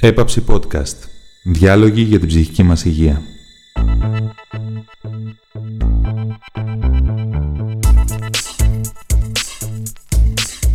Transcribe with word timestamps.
Έπαψη 0.00 0.44
Podcast. 0.48 0.96
Διάλογοι 1.42 2.02
για 2.02 2.18
την 2.18 2.28
ψυχική 2.28 2.62
μας 2.62 2.84
υγεία. 2.84 3.22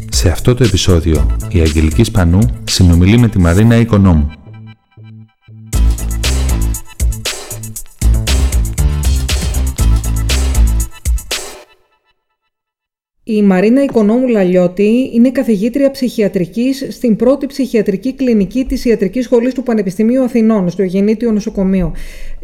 Σε 0.10 0.30
αυτό 0.30 0.56
το 0.56 0.64
επεισόδιο, 0.64 1.36
η 1.50 1.60
Αγγελική 1.60 2.04
Σπανού 2.04 2.40
συνομιλεί 2.64 3.18
με 3.18 3.28
τη 3.28 3.40
Μαρίνα 3.40 3.76
Οικονόμου, 3.76 4.32
Μαρίνα 13.44 13.84
Οικονόμου 13.84 14.28
Λαλιώτη 14.28 15.10
είναι 15.14 15.32
καθηγήτρια 15.32 15.92
ψυχιατρικής 15.92 16.88
στην 16.90 17.16
πρώτη 17.16 17.46
ψυχιατρική 17.46 18.14
κλινική 18.14 18.66
της 18.66 18.86
Ιατρικής 18.86 19.26
Σχολής 19.26 19.54
του 19.54 19.64
Πανεπιστημίου 19.64 20.24
Αθηνών, 20.24 20.70
στο 20.70 20.84
Γεννήτιο 20.84 21.32
Νοσοκομείο. 21.32 21.94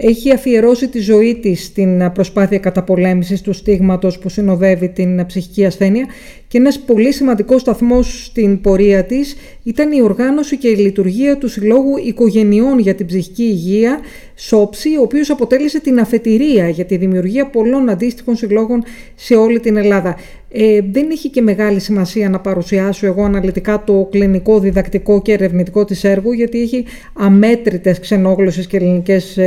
Έχει 0.01 0.31
αφιερώσει 0.33 0.87
τη 0.87 0.99
ζωή 0.99 1.35
της 1.35 1.63
στην 1.63 2.11
προσπάθεια 2.11 2.59
καταπολέμησης 2.59 3.41
του 3.41 3.53
στίγματος 3.53 4.19
που 4.19 4.29
συνοδεύει 4.29 4.89
την 4.89 5.25
ψυχική 5.25 5.65
ασθένεια 5.65 6.05
και 6.47 6.57
ένας 6.57 6.79
πολύ 6.79 7.13
σημαντικός 7.13 7.61
σταθμός 7.61 8.25
στην 8.25 8.61
πορεία 8.61 9.03
της 9.03 9.35
ήταν 9.63 9.91
η 9.91 10.01
οργάνωση 10.01 10.57
και 10.57 10.67
η 10.67 10.75
λειτουργία 10.75 11.37
του 11.37 11.47
Συλλόγου 11.47 11.97
Οικογενειών 12.05 12.79
για 12.79 12.95
την 12.95 13.05
Ψυχική 13.05 13.43
Υγεία, 13.43 13.99
ΣΟΠΣΗ, 14.35 14.97
ο 14.97 15.01
οποίος 15.01 15.29
αποτέλεσε 15.29 15.79
την 15.79 15.99
αφετηρία 15.99 16.69
για 16.69 16.85
τη 16.85 16.97
δημιουργία 16.97 17.45
πολλών 17.49 17.89
αντίστοιχων 17.89 18.35
συλλόγων 18.35 18.83
σε 19.15 19.35
όλη 19.35 19.59
την 19.59 19.77
Ελλάδα. 19.77 20.17
Ε, 20.51 20.79
δεν 20.91 21.09
έχει 21.11 21.29
και 21.29 21.41
μεγάλη 21.41 21.79
σημασία 21.79 22.29
να 22.29 22.39
παρουσιάσω 22.39 23.05
εγώ 23.05 23.23
αναλυτικά 23.23 23.83
το 23.83 24.07
κλινικό, 24.11 24.59
διδακτικό 24.59 25.21
και 25.21 25.31
ερευνητικό 25.31 25.85
της 25.85 26.03
έργου, 26.03 26.31
γιατί 26.31 26.61
έχει 26.61 26.85
αμέτρητες 27.13 27.99
ξενόγλωσσες 27.99 28.67
και 28.67 28.77
ελληνικές 28.77 29.37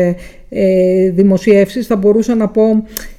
ε, 0.55 1.05
ε, 1.05 1.11
δημοσιεύσεις. 1.11 1.87
Θα 1.87 1.97
μπορούσα 1.97 2.35
να 2.35 2.49
πω 2.49 2.63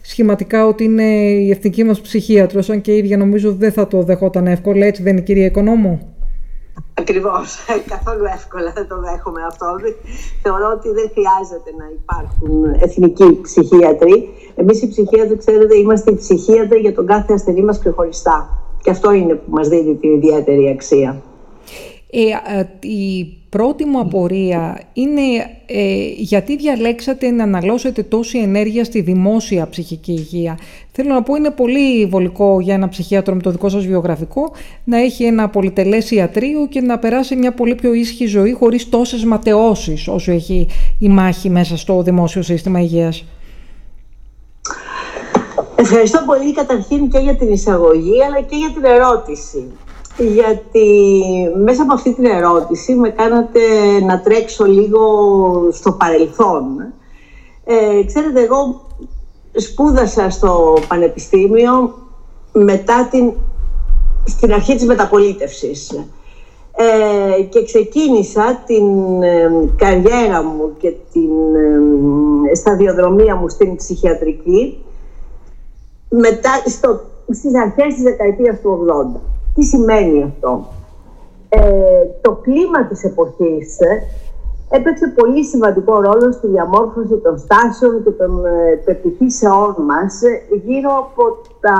σχηματικά 0.01 0.65
ότι 0.65 0.83
είναι 0.83 1.03
η 1.43 1.49
εθνική 1.49 1.83
μας 1.83 2.01
ψυχίατρος, 2.01 2.69
αν 2.69 2.81
και 2.81 2.91
η 2.91 2.97
ίδια 2.97 3.17
νομίζω 3.17 3.53
δεν 3.53 3.71
θα 3.71 3.87
το 3.87 4.03
δεχόταν 4.03 4.47
εύκολα. 4.47 4.85
Έτσι 4.85 5.03
δεν 5.03 5.11
είναι 5.11 5.21
κυρία 5.21 5.45
Οικονόμου; 5.45 6.13
Ακριβώς, 6.93 7.57
καθόλου 7.93 8.25
εύκολα 8.25 8.71
δεν 8.75 8.87
το 8.87 8.99
δέχομαι 8.99 9.41
αυτό. 9.47 9.65
Θεωρώ 10.41 10.67
ότι 10.77 10.89
δεν 10.89 11.11
χρειάζεται 11.13 11.71
να 11.77 11.85
υπάρχουν 11.97 12.81
εθνικοί 12.81 13.39
ψυχίατροι. 13.41 14.29
Εμείς 14.55 14.81
οι 14.81 14.87
ψυχίατροι, 14.87 15.37
ξέρετε, 15.37 15.77
είμαστε 15.77 16.11
οι 16.11 16.15
ψυχίατροι 16.15 16.79
για 16.79 16.93
τον 16.93 17.05
κάθε 17.05 17.33
ασθενή 17.33 17.63
μας 17.63 17.79
ξεχωριστά. 17.79 18.37
Και 18.81 18.89
αυτό 18.89 19.11
είναι 19.11 19.33
που 19.33 19.51
μας 19.51 19.67
δίνει 19.67 19.95
την 19.95 20.11
ιδιαίτερη 20.11 20.69
αξία. 20.69 21.21
Ε, 22.15 22.87
η 22.87 23.37
πρώτη 23.49 23.85
μου 23.85 23.99
απορία 23.99 24.79
είναι 24.93 25.21
ε, 25.65 26.05
γιατί 26.17 26.55
διαλέξατε 26.55 27.29
να 27.31 27.43
αναλώσετε 27.43 28.03
τόση 28.03 28.37
ενέργεια 28.37 28.83
στη 28.83 29.01
δημόσια 29.01 29.69
ψυχική 29.69 30.11
υγεία. 30.11 30.59
Θέλω 30.91 31.13
να 31.13 31.23
πω 31.23 31.35
είναι 31.35 31.49
πολύ 31.49 32.05
βολικό 32.05 32.59
για 32.59 32.73
ένα 32.73 32.89
ψυχίατρο 32.89 33.35
με 33.35 33.41
το 33.41 33.51
δικό 33.51 33.69
σας 33.69 33.85
βιογραφικό 33.85 34.51
να 34.83 34.97
έχει 34.97 35.23
ένα 35.23 35.49
πολυτελές 35.49 36.11
ιατρείο 36.11 36.67
και 36.67 36.81
να 36.81 36.99
περάσει 36.99 37.35
μια 37.35 37.53
πολύ 37.53 37.75
πιο 37.75 37.93
ήσυχη 37.93 38.25
ζωή 38.25 38.51
χωρίς 38.51 38.89
τόσες 38.89 39.23
ματαιώσεις 39.23 40.07
όσο 40.07 40.31
έχει 40.31 40.67
η 40.99 41.07
μάχη 41.07 41.49
μέσα 41.49 41.77
στο 41.77 42.01
δημόσιο 42.01 42.41
σύστημα 42.41 42.79
υγείας. 42.79 43.25
Ευχαριστώ 45.75 46.19
πολύ 46.25 46.53
καταρχήν 46.53 47.09
και 47.09 47.17
για 47.17 47.35
την 47.35 47.51
εισαγωγή 47.51 48.23
αλλά 48.23 48.41
και 48.41 48.55
για 48.55 48.71
την 48.73 48.83
ερώτηση 48.83 49.71
γιατί 50.17 50.89
μέσα 51.63 51.81
από 51.81 51.93
αυτή 51.93 52.13
την 52.13 52.25
ερώτηση 52.25 52.95
με 52.95 53.09
κάνατε 53.09 53.59
να 54.05 54.21
τρέξω 54.21 54.65
λίγο 54.65 55.01
στο 55.71 55.91
παρελθόν. 55.91 56.63
Ε, 57.65 58.03
ξέρετε, 58.05 58.41
εγώ 58.41 58.81
σπούδασα 59.55 60.29
στο 60.29 60.73
Πανεπιστήμιο 60.87 61.93
μετά 62.51 63.07
την, 63.11 63.33
στην 64.25 64.53
αρχή 64.53 64.75
της 64.75 64.85
μεταπολίτευσης 64.85 65.91
ε, 66.75 67.41
και 67.41 67.63
ξεκίνησα 67.63 68.63
την 68.65 69.21
ε, 69.23 69.51
καριέρα 69.75 70.43
μου 70.43 70.73
και 70.77 70.93
την 71.11 71.55
ε, 72.51 72.55
σταδιοδρομία 72.55 73.35
μου 73.35 73.49
στην 73.49 73.75
ψυχιατρική 73.75 74.83
μετά, 76.09 76.63
στο, 76.65 77.01
στις 77.29 77.55
αρχές 77.55 77.93
της 77.93 78.03
δεκαετίας 78.03 78.59
του 78.61 78.85
80. 79.15 79.19
Τι 79.53 79.63
σημαίνει 79.63 80.23
αυτό; 80.23 80.65
Ε, 81.55 82.05
το 82.21 82.31
κλίμα 82.31 82.85
της 82.85 83.03
εποχής 83.03 83.79
ε, 83.79 84.03
έπαιξε 84.69 85.07
πολύ 85.15 85.45
σημαντικό 85.45 86.01
ρόλο 86.01 86.31
στη 86.31 86.47
διαμόρφωση 86.47 87.17
των 87.23 87.37
στάσεων 87.37 88.03
και 88.03 88.09
των 88.09 88.45
ε, 88.45 88.81
πεπιθήσεών 88.85 89.75
μας 89.77 90.21
γύρω 90.65 90.91
από 90.97 91.23
τα 91.59 91.77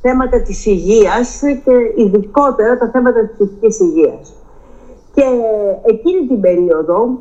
θέματα 0.00 0.42
της 0.42 0.66
υγείας 0.66 1.40
και 1.64 2.02
ειδικότερα 2.02 2.78
τα 2.78 2.90
θέματα 2.92 3.20
της 3.20 3.30
ψυχικής 3.36 3.80
υγείας. 3.80 4.32
Και 5.14 5.24
εκείνη 5.82 6.26
την 6.26 6.40
περίοδο 6.40 7.18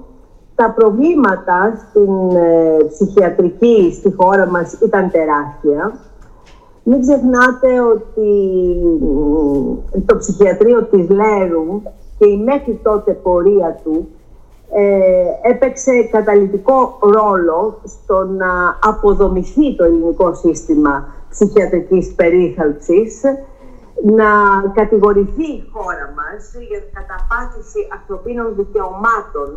τα 0.55 0.73
προβλήματα 0.75 1.73
στην 1.89 2.11
ψυχιατρική 2.87 3.93
στη 3.99 4.13
χώρα 4.17 4.47
μας 4.47 4.73
ήταν 4.73 5.11
τεράστια 5.11 5.99
μην 6.83 7.01
ξεχνάτε 7.01 7.79
ότι 7.79 8.31
το 10.05 10.17
ψυχιατρίο 10.17 10.83
της 10.83 11.09
Λέρου 11.09 11.81
και 12.17 12.27
η 12.27 12.37
μέχρι 12.37 12.79
τότε 12.83 13.11
πορεία 13.11 13.79
του 13.83 14.07
ε, 14.73 15.49
έπαιξε 15.49 15.91
καταλητικό 16.11 16.97
ρόλο 17.01 17.81
στο 17.83 18.23
να 18.23 18.77
αποδομηθεί 18.83 19.75
το 19.75 19.83
ελληνικό 19.83 20.33
σύστημα 20.33 21.05
ψυχιατρικής 21.29 22.13
περίθαλψης, 22.15 23.21
να 24.03 24.29
κατηγορηθεί 24.73 25.43
η 25.43 25.69
χώρα 25.73 26.13
μας 26.15 26.41
για 26.69 26.79
καταπάτηση 26.93 27.87
ανθρωπίνων 27.97 28.55
δικαιωμάτων 28.55 29.47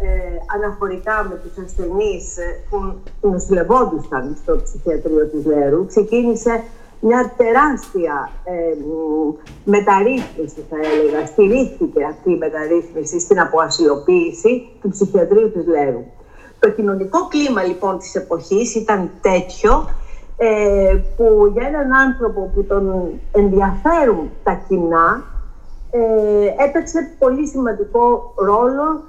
ε, 0.00 0.08
αναφορικά 0.54 1.26
με 1.30 1.36
τους 1.36 1.64
ασθενείς 1.64 2.36
ε, 2.36 2.62
που 2.70 3.28
νοσηλευόντουσαν 3.30 4.36
στο 4.42 4.60
ψυχιατρίο 4.62 5.26
της 5.26 5.44
Λέρου, 5.44 5.86
ξεκίνησε 5.86 6.62
μια 7.00 7.32
τεράστια 7.36 8.30
ε, 8.44 8.52
μεταρρύθμιση 9.64 10.64
θα 10.70 10.76
έλεγα. 10.76 11.26
Στηρίχθηκε 11.26 12.04
αυτή 12.04 12.30
η 12.30 12.36
μεταρρύθμιση 12.36 13.20
στην 13.20 13.40
αποασιοποίηση 13.40 14.68
του 14.80 14.88
ψυχιατρίου 14.88 15.50
της 15.50 15.66
Λέρου. 15.66 16.04
Το 16.58 16.70
κοινωνικό 16.70 17.28
κλίμα 17.28 17.62
λοιπόν 17.62 17.98
της 17.98 18.14
εποχής 18.14 18.74
ήταν 18.74 19.10
τέτοιο 19.20 19.88
ε, 20.36 20.98
που 21.16 21.50
για 21.52 21.66
έναν 21.66 21.92
άνθρωπο 21.92 22.50
που 22.54 22.64
τον 22.64 23.10
ενδιαφέρουν 23.32 24.30
τα 24.42 24.62
κοινά 24.68 25.24
ε, 25.90 26.64
έπαιξε 26.64 27.10
πολύ 27.18 27.46
σημαντικό 27.46 28.32
ρόλο 28.36 29.02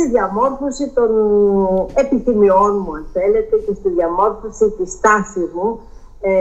στη 0.00 0.08
διαμόρφωση 0.08 0.86
των 0.98 1.10
επιθυμιών 1.94 2.72
μου, 2.82 2.94
αν 2.94 3.06
θέλετε, 3.12 3.56
και 3.66 3.74
στη 3.74 3.88
διαμόρφωση 3.88 4.70
της 4.70 4.92
στάσης 4.92 5.50
μου 5.56 5.80
ε, 6.20 6.32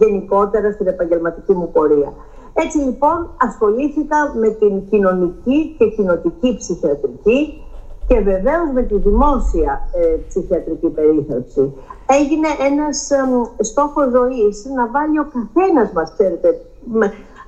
γενικότερα 0.00 0.72
στην 0.72 0.86
επαγγελματική 0.86 1.52
μου 1.52 1.70
πορεία. 1.72 2.12
Έτσι 2.52 2.78
λοιπόν 2.78 3.18
ασχολήθηκα 3.46 4.18
με 4.40 4.48
την 4.48 4.88
κοινωνική 4.90 5.74
και 5.78 5.86
κοινοτική 5.96 6.56
ψυχιατρική 6.58 7.62
και 8.06 8.20
βεβαίως 8.20 8.68
με 8.74 8.82
τη 8.82 8.96
δημόσια 8.98 9.88
ε, 9.92 10.16
ψυχιατρική 10.28 10.88
περίθαλψη. 10.88 11.72
Έγινε 12.20 12.48
ένας 12.70 13.10
ε, 13.10 13.18
στόχος 13.60 14.10
ζωής 14.10 14.66
να 14.76 14.86
βάλει 14.94 15.18
ο 15.18 15.26
καθένας 15.34 15.92
μας, 15.92 16.12
ξέρετε, 16.12 16.48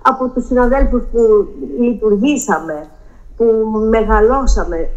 από 0.02 0.28
τους 0.28 0.44
συναδέλφους 0.46 1.02
που 1.12 1.20
λειτουργήσαμε, 1.78 2.86
που 3.36 3.44
μεγαλώσαμε 3.94 4.88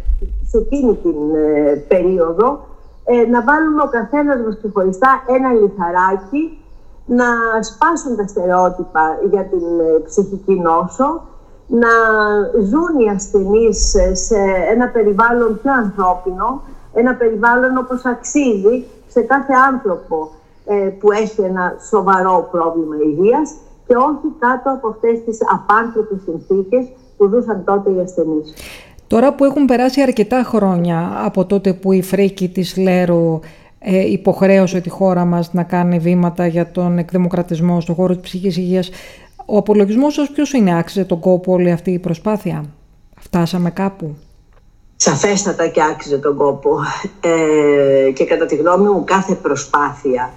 σε 0.54 0.60
εκείνη 0.60 0.96
την 0.96 1.36
ε, 1.36 1.76
περίοδο 1.88 2.48
ε, 3.04 3.26
να 3.34 3.44
βάλουμε 3.44 3.82
ο 3.82 3.90
καθένας 3.98 4.40
μας 4.46 4.58
ξεχωριστά 4.58 5.24
ένα 5.28 5.50
λιθαράκι 5.54 6.44
να 7.06 7.26
σπάσουν 7.62 8.16
τα 8.16 8.28
στερεότυπα 8.28 9.06
για 9.30 9.44
την 9.44 9.66
ε, 9.80 10.00
ψυχική 10.06 10.56
νόσο, 10.60 11.22
να 11.68 11.94
ζουν 12.70 13.00
οι 13.00 13.10
ασθενείς 13.10 13.96
σε 14.12 14.40
ένα 14.74 14.88
περιβάλλον 14.88 15.60
πιο 15.62 15.72
ανθρώπινο, 15.74 16.62
ένα 16.94 17.14
περιβάλλον 17.16 17.78
όπως 17.78 18.06
αξίζει 18.06 18.86
σε 19.08 19.22
κάθε 19.22 19.54
άνθρωπο 19.72 20.30
που 21.00 21.12
έχει 21.12 21.42
ένα 21.42 21.76
σοβαρό 21.90 22.48
πρόβλημα 22.52 22.96
υγείας 23.06 23.56
και 23.88 23.96
όχι 23.96 24.28
κάτω 24.40 24.70
από 24.72 24.88
αυτές 24.88 25.24
τις 25.26 25.38
απάνθρωπες 25.54 26.20
συνθήκες 26.26 26.86
που 27.18 27.28
ζούσαν 27.28 27.64
τότε 27.64 27.92
οι 27.92 28.00
ασθενείς. 28.00 28.54
Τώρα 29.14 29.34
που 29.34 29.46
έχουν 29.46 29.66
περάσει 29.66 30.02
αρκετά 30.02 30.44
χρόνια 30.44 31.22
από 31.24 31.46
τότε 31.46 31.74
που 31.74 31.92
η 31.92 32.02
φρίκη 32.02 32.50
της 32.50 32.78
Λέρου 32.78 33.40
ε, 33.80 34.12
υποχρέωσε 34.12 34.80
τη 34.80 34.90
χώρα 34.90 35.26
μας 35.26 35.54
να 35.54 35.64
κάνει 35.64 36.00
βήματα 36.00 36.48
για 36.48 36.72
τον 36.72 36.98
εκδημοκρατισμό 36.98 37.82
στον 37.82 37.96
χώρο 37.96 38.14
της 38.14 38.22
ψυχικής 38.22 38.58
υγείας, 38.58 38.90
ο 39.46 39.58
απολογισμός 39.58 40.14
σας 40.14 40.30
ποιος 40.30 40.54
είναι, 40.54 40.78
άξιζε 40.78 41.06
τον 41.06 41.20
κόπο 41.20 41.52
όλη 41.54 41.72
αυτή 41.72 41.92
η 41.92 42.00
προσπάθεια; 42.00 42.66
Φτάσαμε 43.20 43.70
κάπου; 43.70 44.16
σαφέστατα 44.96 45.68
και 45.68 45.82
άξιζε 45.92 46.18
τον 46.18 46.38
κόπο 46.38 46.78
ε, 47.22 48.12
και 48.12 48.26
κατά 48.26 48.46
τη 48.46 48.56
γνώμη 48.56 48.90
μου 48.90 49.04
κάθε 49.04 49.34
προσπάθεια 49.34 50.34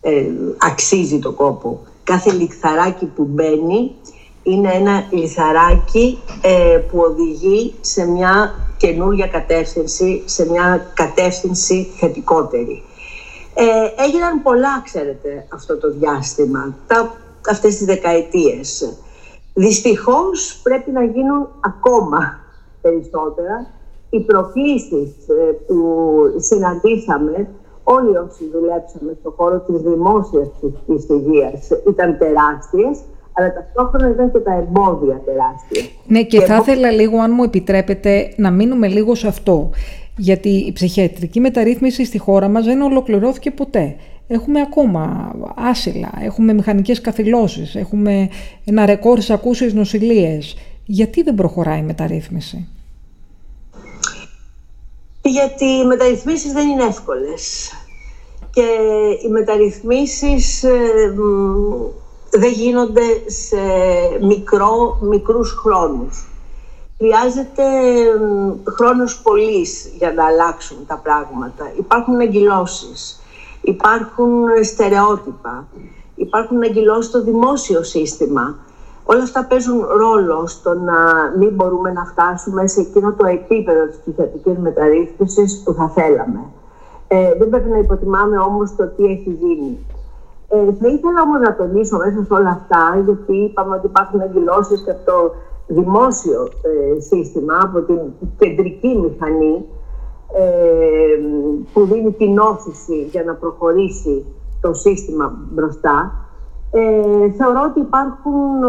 ε, 0.00 0.10
αξίζει 0.58 1.18
τον 1.18 1.34
κόπο. 1.34 1.80
Κάθε 2.04 2.32
λιθαράκι 2.32 3.04
που 3.06 3.24
μπαίνει 3.30 3.90
είναι 4.44 4.70
ένα 4.72 5.06
λιθαράκι 5.10 6.18
ε, 6.42 6.78
που 6.90 6.98
οδηγεί 6.98 7.74
σε 7.80 8.06
μια 8.06 8.54
καινούργια 8.76 9.26
κατεύθυνση, 9.26 10.22
σε 10.24 10.48
μια 10.50 10.90
κατεύθυνση 10.94 11.88
θετικότερη. 11.96 12.82
Ε, 13.54 14.02
έγιναν 14.04 14.42
πολλά, 14.42 14.82
ξέρετε, 14.84 15.46
αυτό 15.52 15.78
το 15.78 15.90
διάστημα, 15.90 16.74
τα, 16.86 17.14
αυτές 17.50 17.76
τις 17.76 17.86
δεκαετίες. 17.86 18.98
Δυστυχώς 19.54 20.60
πρέπει 20.62 20.90
να 20.90 21.04
γίνουν 21.04 21.48
ακόμα 21.60 22.38
περισσότερα. 22.80 23.66
Οι 24.10 24.20
προκλήσεις 24.20 25.10
ε, 25.28 25.52
που 25.66 25.76
συναντήσαμε 26.36 27.48
όλοι 27.84 28.16
όσοι 28.16 28.50
δουλέψαμε 28.52 29.16
στον 29.20 29.32
χώρο 29.36 29.58
της 29.58 29.80
δημόσιας 29.80 30.48
ψυχικής 30.56 31.08
υγείας 31.08 31.68
ήταν 31.88 32.18
τεράστιες 32.18 32.98
αλλά 33.34 33.52
ταυτόχρονα 33.52 34.08
ήταν 34.10 34.32
και 34.32 34.38
τα 34.38 34.52
εμπόδια 34.52 35.20
τεράστια. 35.24 35.92
Ναι, 36.06 36.22
και, 36.22 36.40
θα 36.40 36.56
ήθελα 36.56 36.90
λίγο, 36.90 37.18
αν 37.18 37.32
μου 37.34 37.42
επιτρέπετε, 37.42 38.32
να 38.36 38.50
μείνουμε 38.50 38.88
λίγο 38.88 39.14
σε 39.14 39.28
αυτό. 39.28 39.70
Γιατί 40.16 40.48
η 40.48 40.72
ψυχιατρική 40.72 41.40
μεταρρύθμιση 41.40 42.04
στη 42.04 42.18
χώρα 42.18 42.48
μας 42.48 42.64
δεν 42.64 42.80
ολοκληρώθηκε 42.80 43.50
ποτέ. 43.50 43.96
Έχουμε 44.26 44.60
ακόμα 44.60 45.32
άσυλα, 45.56 46.12
έχουμε 46.20 46.52
μηχανικές 46.52 47.00
καθυλώσεις, 47.00 47.74
έχουμε 47.74 48.28
ένα 48.64 48.86
ρεκόρ 48.86 49.20
σε 49.20 49.32
ακούσιες 49.32 49.74
νοσηλίες. 49.74 50.56
Γιατί 50.84 51.22
δεν 51.22 51.34
προχωράει 51.34 51.78
η 51.78 51.82
μεταρρύθμιση; 51.82 52.68
Γιατί 55.22 55.64
οι 55.64 55.84
μεταρρυθμίσεις 55.84 56.52
δεν 56.52 56.68
είναι 56.68 56.84
εύκολες. 56.84 57.72
Και 58.50 58.66
οι 59.26 59.30
μεταρρυθμίσεις 59.30 60.62
ε, 60.62 60.70
δεν 62.38 62.52
γίνονται 62.52 63.02
σε 63.26 63.56
μικρό, 64.20 64.98
μικρούς 65.00 65.52
χρόνους. 65.52 66.28
Χρειάζεται 66.96 67.62
χρόνος 68.68 69.20
πολύς 69.22 69.86
για 69.98 70.12
να 70.12 70.24
αλλάξουν 70.26 70.76
τα 70.86 71.00
πράγματα. 71.02 71.72
Υπάρχουν 71.78 72.20
αγκυλώσεις, 72.20 73.20
υπάρχουν 73.62 74.30
στερεότυπα, 74.62 75.66
υπάρχουν 76.14 76.62
αγκυλώσεις 76.62 77.06
στο 77.06 77.22
δημόσιο 77.22 77.82
σύστημα. 77.82 78.56
Όλα 79.04 79.22
αυτά 79.22 79.44
παίζουν 79.44 79.86
ρόλο 79.86 80.46
στο 80.46 80.74
να 80.74 80.96
μην 81.38 81.54
μπορούμε 81.54 81.92
να 81.92 82.04
φτάσουμε 82.04 82.66
σε 82.66 82.80
εκείνο 82.80 83.12
το 83.12 83.26
επίπεδο 83.26 83.86
της 83.86 83.98
ψυχιατρικής 84.00 84.58
μεταρρύθμισης 84.58 85.62
που 85.64 85.72
θα 85.72 85.88
θέλαμε. 85.88 86.40
Ε, 87.08 87.34
δεν 87.38 87.48
πρέπει 87.48 87.68
να 87.68 87.78
υποτιμάμε 87.78 88.38
όμως 88.38 88.76
το 88.76 88.86
τι 88.86 89.04
έχει 89.04 89.38
γίνει. 89.40 89.78
Ε, 90.54 90.72
θα 90.80 90.88
ήθελα 90.88 91.22
όμως 91.22 91.40
να 91.40 91.56
τονίσω 91.56 91.96
μέσα 91.96 92.24
σε 92.24 92.34
όλα 92.34 92.50
αυτά, 92.50 93.02
γιατί 93.04 93.36
είπαμε 93.36 93.76
ότι 93.76 93.86
υπάρχουν 93.86 94.20
εκδηλώσεις 94.20 94.82
και 94.84 94.90
από 94.90 95.04
το 95.04 95.34
δημόσιο 95.66 96.48
ε, 96.62 97.00
σύστημα, 97.00 97.58
από 97.62 97.80
την 97.80 97.98
κεντρική 98.38 98.98
μηχανή, 99.02 99.64
ε, 100.36 101.16
που 101.72 101.84
δίνει 101.84 102.12
την 102.12 102.38
όθηση 102.38 103.02
για 103.02 103.24
να 103.24 103.34
προχωρήσει 103.34 104.24
το 104.60 104.74
σύστημα 104.74 105.38
μπροστά. 105.52 106.12
Ε, 106.70 107.30
θεωρώ 107.30 107.62
ότι 107.70 107.80
υπάρχουν 107.80 108.62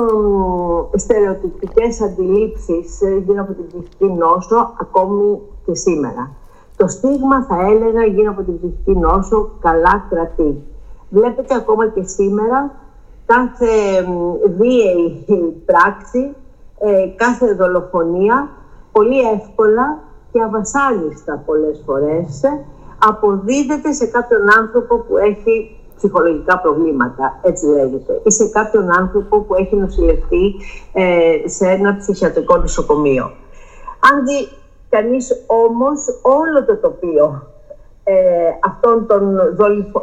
ε, 0.94 0.98
στερεοτυπικές 0.98 2.02
αντιλήψεις 2.02 3.02
ε, 3.02 3.24
γύρω 3.26 3.42
από 3.42 3.54
την 3.54 3.68
ψυχική 3.68 4.06
νόσο 4.06 4.74
ακόμη 4.80 5.40
και 5.66 5.76
σήμερα. 5.76 6.32
Το 6.78 6.88
στίγμα 6.88 7.44
θα 7.44 7.56
έλεγα 7.72 8.06
γύρω 8.06 8.32
από 8.32 8.44
την 8.44 8.58
ψυχική 8.58 8.96
νόσο 9.00 9.50
καλά 9.60 10.06
κρατεί. 10.10 10.64
Βλέπετε 11.16 11.56
ακόμα 11.56 11.88
και 11.90 12.04
σήμερα 12.04 12.72
κάθε 13.26 13.68
βίαιη 14.58 15.26
πράξη, 15.66 16.36
ε, 16.80 17.08
κάθε 17.16 17.54
δολοφονία 17.54 18.50
πολύ 18.92 19.20
εύκολα 19.20 20.00
και 20.32 20.42
αβασάνιστα 20.42 21.44
πολλές 21.46 21.82
φορές 21.86 22.42
αποδίδεται 22.98 23.94
σε 23.94 24.06
κάποιον 24.06 24.42
άνθρωπο 24.58 24.98
που 24.98 25.18
έχει 25.18 25.78
ψυχολογικά 25.98 26.60
προβλήματα, 26.60 27.40
έτσι 27.42 27.66
λέγεται, 27.66 28.22
ή 28.24 28.32
σε 28.32 28.50
κάποιον 28.50 28.92
άνθρωπο 28.92 29.40
που 29.40 29.56
έχει 29.56 29.76
νοσηλευτεί 29.76 30.56
ε, 30.94 31.42
σε 31.46 31.70
ένα 31.70 31.98
ψυχιατρικό 31.98 32.58
νοσοκομείο. 32.58 33.32
Αν 34.12 34.26
δει 34.26 34.50
κανείς 34.90 35.44
όμως 35.48 36.20
όλο 36.22 36.66
το 36.66 36.76
τοπίο 36.76 37.48
ε, 38.08 38.16
αυτών 38.66 39.08
των 39.08 39.38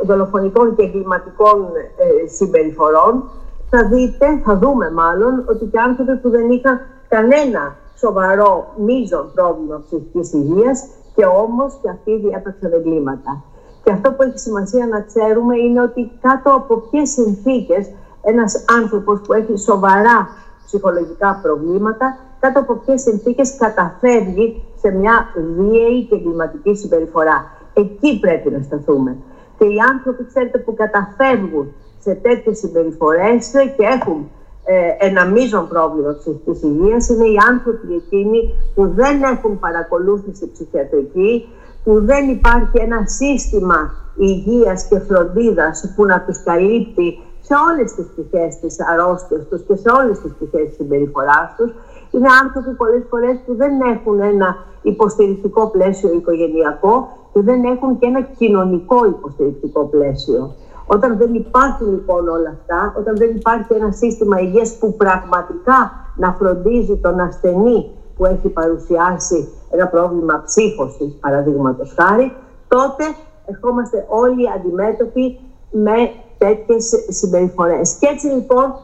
δολοφονικών 0.02 0.76
και 0.76 0.82
εγκληματικών 0.82 1.68
ε, 1.74 2.28
συμπεριφορών, 2.28 3.30
θα 3.70 3.88
δείτε, 3.88 4.26
θα 4.44 4.58
δούμε 4.58 4.90
μάλλον, 4.90 5.44
ότι 5.48 5.64
και 5.64 5.80
άνθρωποι 5.80 6.16
που 6.16 6.30
δεν 6.30 6.50
είχαν 6.50 6.80
κανένα 7.08 7.76
σοβαρό 7.96 8.66
μείζον 8.76 9.30
πρόβλημα 9.34 9.82
ψυχικής 9.86 10.32
υγείας 10.32 10.88
και 11.14 11.24
όμως 11.24 11.78
και 11.82 11.88
αυτοί 11.88 12.16
διέπραξαν 12.16 12.72
εγκλήματα. 12.72 13.42
Και 13.84 13.92
αυτό 13.92 14.12
που 14.12 14.22
έχει 14.22 14.38
σημασία 14.38 14.86
να 14.86 15.00
ξέρουμε 15.00 15.56
είναι 15.56 15.80
ότι 15.82 16.10
κάτω 16.20 16.50
από 16.50 16.76
ποιες 16.76 17.10
συνθήκες 17.10 17.90
ένας 18.22 18.64
άνθρωπος 18.78 19.20
που 19.20 19.32
έχει 19.32 19.58
σοβαρά 19.58 20.28
ψυχολογικά 20.66 21.40
προβλήματα, 21.42 22.18
κάτω 22.40 22.60
από 22.60 22.74
ποιες 22.74 23.00
συνθήκες 23.00 23.56
καταφεύγει 23.56 24.64
σε 24.80 24.90
μια 24.90 25.28
βίαιη 25.56 26.06
και 26.08 26.14
εγκληματική 26.14 26.74
συμπεριφορά. 26.74 27.50
Εκεί 27.74 28.20
πρέπει 28.20 28.50
να 28.50 28.62
σταθούμε. 28.62 29.16
Και 29.58 29.64
οι 29.64 29.76
άνθρωποι, 29.92 30.24
ξέρετε, 30.24 30.58
που 30.58 30.74
καταφεύγουν 30.74 31.72
σε 31.98 32.14
τέτοιες 32.14 32.58
συμπεριφορές 32.58 33.50
και 33.76 33.84
έχουν 34.00 34.30
ε, 34.64 35.06
ένα 35.06 35.26
μείζον 35.26 35.68
πρόβλημα 35.68 36.16
ψυχικής 36.18 36.62
υγείας 36.62 37.08
είναι 37.08 37.24
οι 37.24 37.36
άνθρωποι 37.50 37.94
εκείνοι 37.94 38.54
που 38.74 38.88
δεν 38.88 39.22
έχουν 39.22 39.58
παρακολούθηση 39.58 40.50
ψυχιατρική, 40.52 41.48
που 41.84 42.04
δεν 42.04 42.28
υπάρχει 42.28 42.78
ένα 42.80 43.06
σύστημα 43.06 43.94
υγείας 44.16 44.86
και 44.88 44.98
φροντίδας 44.98 45.92
που 45.96 46.04
να 46.04 46.20
τους 46.20 46.42
καλύπτει 46.42 47.18
σε 47.40 47.54
όλες 47.68 47.92
τις 47.92 48.06
πτυχές 48.06 48.58
της 48.60 48.76
αρρώστιας 48.90 49.42
τους 49.48 49.62
και 49.66 49.76
σε 49.76 49.88
όλες 49.98 50.20
τις 50.20 50.32
πτυχές 50.32 50.66
της 50.68 50.76
συμπεριφοράς 50.76 51.54
τους. 51.56 51.70
Είναι 52.12 52.28
άνθρωποι 52.42 52.70
πολλές 52.76 53.02
φορές 53.10 53.36
που 53.46 53.54
δεν 53.54 53.80
έχουν 53.80 54.20
ένα 54.20 54.56
υποστηρικτικό 54.82 55.66
πλαίσιο 55.66 56.12
οικογενειακό 56.12 57.08
και 57.32 57.40
δεν 57.40 57.64
έχουν 57.64 57.98
και 57.98 58.06
ένα 58.06 58.20
κοινωνικό 58.20 59.06
υποστηρικτικό 59.06 59.84
πλαίσιο. 59.84 60.54
Όταν 60.86 61.16
δεν 61.16 61.34
υπάρχουν 61.34 61.90
λοιπόν 61.90 62.28
όλα 62.28 62.48
αυτά, 62.48 62.94
όταν 62.98 63.16
δεν 63.16 63.30
υπάρχει 63.36 63.74
ένα 63.74 63.92
σύστημα 63.92 64.40
υγείας 64.40 64.78
που 64.78 64.96
πραγματικά 64.96 65.92
να 66.16 66.32
φροντίζει 66.32 66.96
τον 66.96 67.20
ασθενή 67.20 67.90
που 68.16 68.24
έχει 68.26 68.48
παρουσιάσει 68.48 69.48
ένα 69.70 69.86
πρόβλημα 69.86 70.42
ψύχωσης, 70.44 71.18
παραδείγματος 71.20 71.94
χάρη, 72.00 72.32
τότε 72.68 73.04
ερχόμαστε 73.46 74.06
όλοι 74.08 74.50
αντιμέτωποι 74.56 75.38
με 75.70 76.10
τέτοιες 76.38 76.92
συμπεριφορές. 77.08 77.96
Και 78.00 78.06
έτσι 78.06 78.26
λοιπόν 78.26 78.74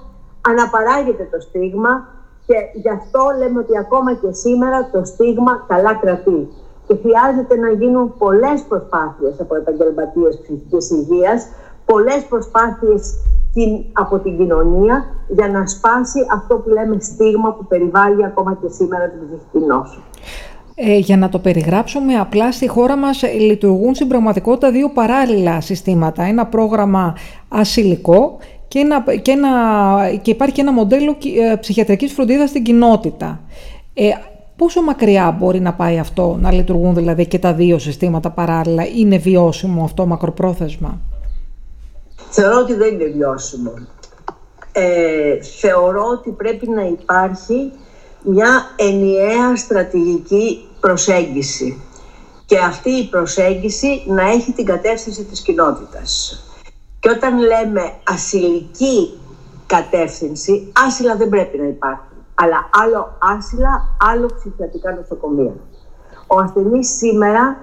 αναπαράγεται 0.49 1.29
το 1.31 1.41
στίγμα 1.41 2.07
και 2.49 2.59
γι' 2.83 2.95
αυτό 3.01 3.23
λέμε 3.39 3.59
ότι 3.59 3.79
ακόμα 3.79 4.11
και 4.21 4.31
σήμερα 4.33 4.89
το 4.93 5.05
στίγμα 5.05 5.65
καλά 5.69 5.95
κρατεί 5.95 6.41
και 6.87 6.95
χρειάζεται 7.03 7.57
να 7.65 7.71
γίνουν 7.81 8.15
πολλές 8.19 8.59
προσπάθειες 8.69 9.35
από 9.41 9.55
επαγγελματίες 9.57 10.39
ψυχικής 10.43 10.91
υγείας, 10.91 11.41
πολλές 11.85 12.21
προσπάθειες 12.29 13.03
από 13.93 14.19
την 14.19 14.37
κοινωνία 14.39 15.05
για 15.29 15.49
να 15.49 15.67
σπάσει 15.67 16.21
αυτό 16.33 16.57
που 16.57 16.69
λέμε 16.69 16.97
στίγμα 17.01 17.53
που 17.53 17.67
περιβάλλει 17.67 18.25
ακόμα 18.25 18.59
και 18.61 18.69
σήμερα 18.69 19.09
την 19.09 19.21
ψυχική 19.27 19.67
νόσο. 19.67 20.01
Ε, 20.75 20.99
για 20.99 21.17
να 21.17 21.29
το 21.29 21.39
περιγράψουμε 21.39 22.15
απλά, 22.15 22.53
στη 22.53 22.69
χώρα 22.69 22.97
μας 22.97 23.23
λειτουργούν 23.23 23.95
στην 23.95 24.09
πραγματικότητα 24.09 24.71
δύο 24.71 24.91
παράλληλα 24.91 25.61
συστήματα. 25.61 26.23
Ένα 26.23 26.47
πρόγραμμα 26.47 27.15
ασυλικό 27.49 28.39
και, 28.69 28.79
ένα, 28.79 29.05
και, 29.23 29.31
ένα, 29.31 29.49
και 30.23 30.31
υπάρχει 30.31 30.55
και 30.55 30.61
ένα 30.61 30.73
μοντέλο 30.73 31.17
ε, 31.51 31.57
ψυχιατρικής 31.57 32.13
φροντίδας 32.13 32.49
στην 32.49 32.63
κοινότητα. 32.63 33.41
Ε, 33.95 34.09
Πόσο 34.59 34.83
μακριά 34.83 35.37
μπορεί 35.39 35.61
να 35.61 35.75
πάει 35.75 35.99
αυτό, 35.99 36.39
να 36.41 36.53
λειτουργούν 36.53 36.95
δηλαδή 36.95 37.27
και 37.27 37.39
τα 37.39 37.53
δύο 37.53 37.79
συστήματα 37.79 38.31
παράλληλα, 38.31 38.87
είναι 38.87 39.19
βιώσιμο 39.19 39.85
αυτό 39.85 40.07
μακροπρόθεσμα; 40.07 41.01
Θεωρώ 42.31 42.59
ότι 42.59 42.75
δεν 42.75 42.95
είναι 42.95 43.05
βιώσιμο. 43.05 43.73
Ε, 44.73 45.43
θεωρώ 45.61 46.05
ότι 46.13 46.31
πρέπει 46.31 46.69
να 46.69 46.83
υπάρχει 46.83 47.73
μια 48.23 48.71
ενιαία 48.77 49.57
στρατηγική 49.57 50.69
προσέγγιση 50.81 51.83
και 52.47 52.59
αυτή 52.59 52.91
η 52.91 53.05
προσέγγιση 53.05 54.03
να 54.07 54.23
έχει 54.31 54.53
την 54.53 54.65
κατεύθυνση 54.65 55.25
της 55.25 55.41
κοινότητας. 55.41 56.43
Και 57.09 57.15
όταν 57.15 57.39
λέμε 57.39 57.83
ασυλική 58.09 59.19
κατεύθυνση, 59.67 60.73
άσυλα 60.87 61.17
δεν 61.17 61.29
πρέπει 61.29 61.59
να 61.59 61.65
υπάρχει 61.67 62.01
αλλά 62.35 62.69
άλλο 62.83 63.17
άσυλα, 63.19 63.97
άλλο 64.13 64.27
ψυχιατρικά 64.37 64.93
νοσοκομεία. 64.93 65.53
Ο 66.27 66.39
ασθενής 66.39 66.97
σήμερα 66.97 67.57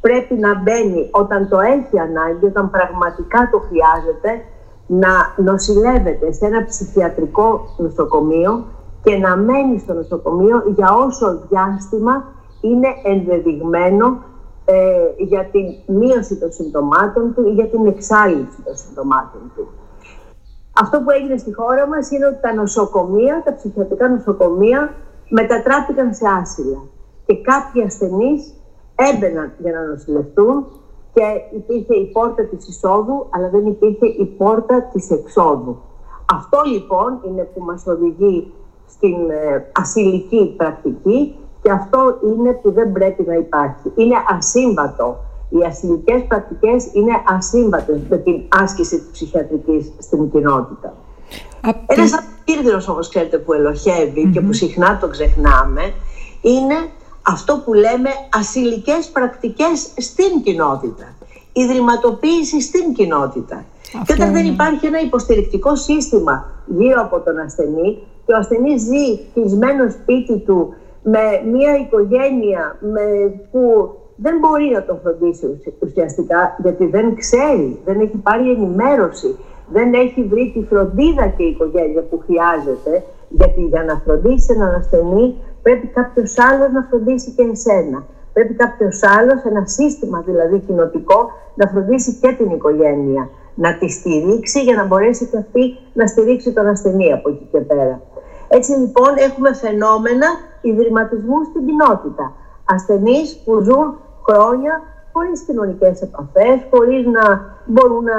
πρέπει 0.00 0.34
να 0.34 0.54
μπαίνει 0.54 1.08
όταν 1.10 1.48
το 1.48 1.60
έχει 1.60 1.98
ανάγκη, 1.98 2.46
όταν 2.46 2.70
πραγματικά 2.70 3.48
το 3.52 3.58
χρειάζεται, 3.58 4.44
να 4.86 5.12
νοσηλεύεται 5.36 6.32
σε 6.32 6.46
ένα 6.46 6.64
ψυχιατρικό 6.64 7.74
νοσοκομείο 7.76 8.64
και 9.02 9.16
να 9.16 9.36
μένει 9.36 9.78
στο 9.78 9.92
νοσοκομείο 9.92 10.62
για 10.76 10.94
όσο 10.94 11.42
διάστημα 11.48 12.24
είναι 12.60 12.88
ενδεδειγμένο 13.04 14.18
ε, 14.70 15.24
για 15.24 15.44
την 15.44 15.96
μείωση 15.96 16.36
των 16.36 16.52
συμπτωμάτων 16.52 17.34
του 17.34 17.46
ή 17.48 17.50
για 17.50 17.66
την 17.66 17.86
εξάλληψη 17.86 18.62
των 18.64 18.76
συμπτωμάτων 18.76 19.40
του. 19.56 19.68
Αυτό 20.80 21.00
που 21.00 21.10
έγινε 21.10 21.36
στη 21.36 21.52
χώρα 21.54 21.86
μας 21.86 22.10
είναι 22.10 22.26
ότι 22.26 22.40
τα 22.40 22.54
νοσοκομεία, 22.54 23.42
τα 23.44 23.54
ψυχιατρικά 23.54 24.08
νοσοκομεία 24.08 24.94
μετατράπηκαν 25.28 26.14
σε 26.14 26.24
άσυλα 26.40 26.78
και 27.26 27.36
κάποιοι 27.36 27.82
ασθενείς 27.82 28.54
έμπαιναν 28.94 29.52
για 29.58 29.72
να 29.72 29.84
νοσηλευτούν 29.84 30.66
και 31.12 31.22
υπήρχε 31.56 31.94
η 31.94 32.06
πόρτα 32.12 32.42
της 32.44 32.68
εισόδου 32.68 33.26
αλλά 33.30 33.48
δεν 33.48 33.66
υπήρχε 33.66 34.06
η 34.06 34.24
πόρτα 34.24 34.82
της 34.92 35.10
εξόδου. 35.10 35.76
Αυτό 36.32 36.58
λοιπόν 36.72 37.20
είναι 37.26 37.42
που 37.42 37.62
μας 37.62 37.86
οδηγεί 37.86 38.52
στην 38.86 39.30
ε, 39.30 39.70
ασυλική 39.72 40.54
πρακτική 40.56 41.36
και 41.62 41.70
αυτό 41.70 42.18
είναι 42.24 42.52
που 42.52 42.72
δεν 42.72 42.92
πρέπει 42.92 43.22
να 43.26 43.34
υπάρχει. 43.34 43.92
Είναι 43.96 44.16
ασύμβατο. 44.36 45.16
Οι 45.48 45.64
ασυλικές 45.64 46.22
πρακτικές 46.28 46.90
είναι 46.92 47.12
ασύμβατες 47.36 48.00
με 48.08 48.16
την 48.16 48.42
άσκηση 48.48 48.98
της 48.98 49.08
ψυχιατρικής 49.12 49.92
στην 49.98 50.30
κοινότητα. 50.30 50.94
Ένας 51.86 52.12
Ένας 52.12 52.22
κίνδυνος 52.44 52.88
όμως 52.88 53.08
ξέρετε 53.08 53.38
που 53.38 53.52
ελοχευει 53.52 54.30
και 54.32 54.40
που 54.40 54.52
συχνά 54.52 54.98
το 54.98 55.08
ξεχνάμε 55.08 55.92
είναι 56.40 56.74
αυτό 57.22 57.62
που 57.64 57.72
λέμε 57.72 58.10
ασυλικές 58.38 59.08
πρακτικές 59.12 59.88
στην 59.96 60.42
κοινότητα. 60.42 61.14
Ιδρυματοποίηση 61.52 62.60
στην 62.60 62.94
κοινότητα. 62.94 63.64
και 64.04 64.12
όταν 64.12 64.32
δεν 64.32 64.46
υπάρχει 64.46 64.86
ένα 64.86 65.00
υποστηρικτικό 65.00 65.76
σύστημα 65.76 66.48
γύρω 66.66 67.00
από 67.00 67.20
τον 67.20 67.38
ασθενή 67.38 67.98
και 68.26 68.32
ο 68.32 68.36
ασθενής 68.36 68.82
ζει 68.82 69.18
κλεισμένο 69.34 69.90
σπίτι 69.90 70.38
του 70.38 70.74
με 71.02 71.24
μια 71.52 71.76
οικογένεια 71.76 72.76
με, 72.80 73.04
που 73.50 73.94
δεν 74.16 74.38
μπορεί 74.38 74.70
να 74.74 74.84
τον 74.84 75.00
φροντίσει 75.02 75.60
ουσιαστικά 75.80 76.56
γιατί 76.62 76.86
δεν 76.86 77.14
ξέρει, 77.14 77.80
δεν 77.84 78.00
έχει 78.00 78.16
πάρει 78.16 78.50
ενημέρωση, 78.50 79.36
δεν 79.72 79.94
έχει 79.94 80.22
βρει 80.22 80.50
τη 80.54 80.64
φροντίδα 80.64 81.26
και 81.26 81.42
η 81.42 81.48
οικογένεια 81.48 82.02
που 82.02 82.22
χρειάζεται 82.26 83.02
γιατί 83.28 83.60
για 83.60 83.84
να 83.84 83.94
φροντίσει 84.04 84.52
έναν 84.52 84.74
ασθενή 84.74 85.36
πρέπει 85.62 85.86
κάποιος 85.86 86.38
άλλος 86.38 86.72
να 86.72 86.82
φροντίσει 86.90 87.30
και 87.30 87.42
εσένα. 87.42 88.06
Πρέπει 88.32 88.54
κάποιος 88.54 89.00
άλλος, 89.02 89.44
ένα 89.44 89.66
σύστημα 89.66 90.22
δηλαδή 90.26 90.58
κοινοτικό, 90.58 91.30
να 91.54 91.66
φροντίσει 91.66 92.18
και 92.20 92.34
την 92.38 92.50
οικογένεια. 92.50 93.28
Να 93.54 93.78
τη 93.78 93.88
στηρίξει 93.88 94.62
για 94.62 94.76
να 94.76 94.84
μπορέσει 94.86 95.26
και 95.26 95.36
αυτή 95.36 95.60
να 95.92 96.06
στηρίξει 96.06 96.52
τον 96.52 96.66
ασθενή 96.66 97.12
από 97.12 97.28
εκεί 97.28 97.48
και 97.52 97.58
πέρα. 97.58 98.00
Έτσι 98.56 98.72
λοιπόν 98.72 99.12
έχουμε 99.16 99.54
φαινόμενα 99.54 100.28
ιδρυματισμού 100.60 101.38
στην 101.48 101.66
κοινότητα. 101.66 102.32
Ασθενείς 102.64 103.28
που 103.44 103.60
ζουν 103.60 103.86
χρόνια 104.26 104.82
χωρίς 105.12 105.40
κοινωνικές 105.40 106.02
επαφές, 106.02 106.56
χωρίς 106.70 107.06
να 107.06 107.24
μπορούν 107.64 108.04
να 108.04 108.18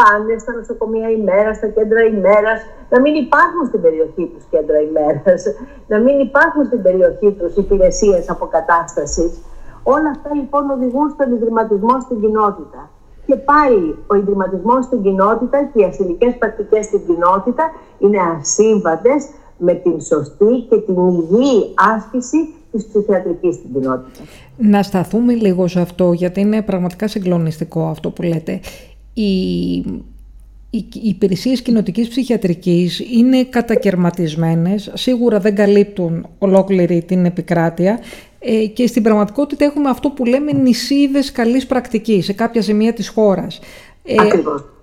πάνε 0.00 0.38
στα 0.38 0.52
νοσοκομεία 0.52 1.08
ημέρα, 1.10 1.54
στα 1.54 1.66
κέντρα 1.66 2.02
ημέρας, 2.04 2.60
να 2.90 3.00
μην 3.00 3.14
υπάρχουν 3.14 3.66
στην 3.66 3.80
περιοχή 3.80 4.24
τους 4.34 4.44
κέντρα 4.50 4.78
ημέρας, 4.80 5.42
να 5.86 5.98
μην 5.98 6.20
υπάρχουν 6.20 6.64
στην 6.64 6.82
περιοχή 6.82 7.32
τους 7.38 7.56
υπηρεσίες 7.56 8.30
αποκατάστασης. 8.30 9.32
Όλα 9.82 10.08
αυτά 10.10 10.34
λοιπόν 10.34 10.70
οδηγούν 10.70 11.10
στον 11.10 11.32
ιδρυματισμό 11.34 12.00
στην 12.00 12.20
κοινότητα. 12.20 12.90
Και 13.26 13.36
πάλι 13.36 13.98
ο 14.06 14.14
ιδρυματισμός 14.14 14.84
στην 14.84 15.02
κοινότητα 15.02 15.58
και 15.62 15.80
οι 15.80 15.84
ασυλικέ 15.84 16.36
πρακτικές 16.38 16.84
στην 16.84 17.06
κοινότητα 17.06 17.64
είναι 17.98 18.18
ασύμβατες 18.38 19.28
με 19.64 19.74
την 19.74 20.00
σωστή 20.00 20.66
και 20.68 20.76
την 20.76 20.94
υγιή 20.94 21.72
άσκηση 21.74 22.54
της 22.72 22.86
ψυχιατρικής 22.86 23.54
στην 23.54 23.72
κοινότητα. 23.72 24.20
Να 24.56 24.82
σταθούμε 24.82 25.34
λίγο 25.34 25.66
σε 25.66 25.80
αυτό, 25.80 26.12
γιατί 26.12 26.40
είναι 26.40 26.62
πραγματικά 26.62 27.08
συγκλονιστικό 27.08 27.86
αυτό 27.86 28.10
που 28.10 28.22
λέτε. 28.22 28.60
Οι, 29.14 29.74
οι 30.70 30.86
υπηρεσίες 31.02 31.62
κοινοτικής 31.62 32.08
ψυχιατρικής 32.08 32.98
είναι 32.98 33.44
κατακαιρματισμένες, 33.44 34.90
σίγουρα 34.94 35.38
δεν 35.38 35.54
καλύπτουν 35.54 36.26
ολόκληρη 36.38 37.02
την 37.02 37.24
επικράτεια 37.24 37.98
ε, 38.38 38.66
και 38.66 38.86
στην 38.86 39.02
πραγματικότητα 39.02 39.64
έχουμε 39.64 39.90
αυτό 39.90 40.10
που 40.10 40.24
λέμε 40.24 40.52
νησίδες 40.52 41.32
καλής 41.32 41.66
πρακτικής 41.66 42.24
σε 42.24 42.32
κάποια 42.32 42.62
σημεία 42.62 42.92
της 42.92 43.08
χώρας. 43.08 43.60
Ε, 44.02 44.14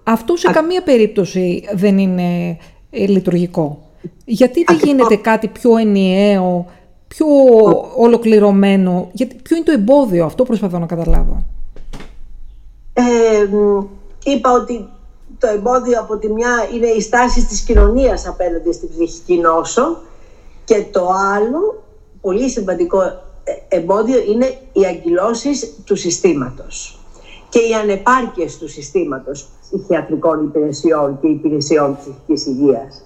Αυτό 0.04 0.36
σε 0.36 0.52
καμία 0.52 0.84
περίπτωση 0.84 1.64
δεν 1.74 1.98
είναι 1.98 2.58
ε, 2.90 3.06
λειτουργικό. 3.08 3.89
Γιατί 4.26 4.64
δεν 4.64 4.80
γίνεται 4.84 5.16
κάτι 5.16 5.48
πιο 5.48 5.78
ενιαίο, 5.78 6.66
πιο 7.08 7.26
ολοκληρωμένο, 7.98 9.10
γιατί, 9.12 9.36
ποιο 9.36 9.56
είναι 9.56 9.66
το 9.66 9.72
εμπόδιο, 9.72 10.26
αυτό 10.26 10.44
προσπαθώ 10.44 10.80
να 10.80 10.86
καταλάβω. 10.86 11.46
Ε, 12.94 13.48
είπα 14.24 14.52
ότι 14.52 14.88
το 15.40 15.48
εμπόδιο 15.48 16.00
από 16.00 16.18
τη 16.18 16.32
μια 16.32 16.52
είναι 16.74 16.88
η 16.88 17.02
στάση 17.02 17.46
της 17.46 17.62
κοινωνίας 17.62 18.28
απέναντι 18.28 18.72
στην 18.72 18.90
ψυχική 18.90 19.38
νόσο 19.38 20.02
και 20.66 20.86
το 20.92 21.10
άλλο, 21.36 21.84
πολύ 22.22 22.50
σημαντικό 22.50 23.02
ε, 23.02 23.76
εμπόδιο 23.78 24.20
είναι 24.32 24.46
οι 24.74 24.86
αγκυλώσεις 24.86 25.74
του 25.86 25.96
συστήματος 25.96 27.00
και 27.50 27.60
οι 27.60 27.74
ανεπάρκειες 27.74 28.58
του 28.58 28.68
συστήματος 28.68 29.50
ψυχιατρικών 29.62 30.44
υπηρεσιών 30.44 31.20
και 31.22 31.28
υπηρεσιών 31.28 31.98
ψυχικής 31.98 32.46
υγείας. 32.46 33.04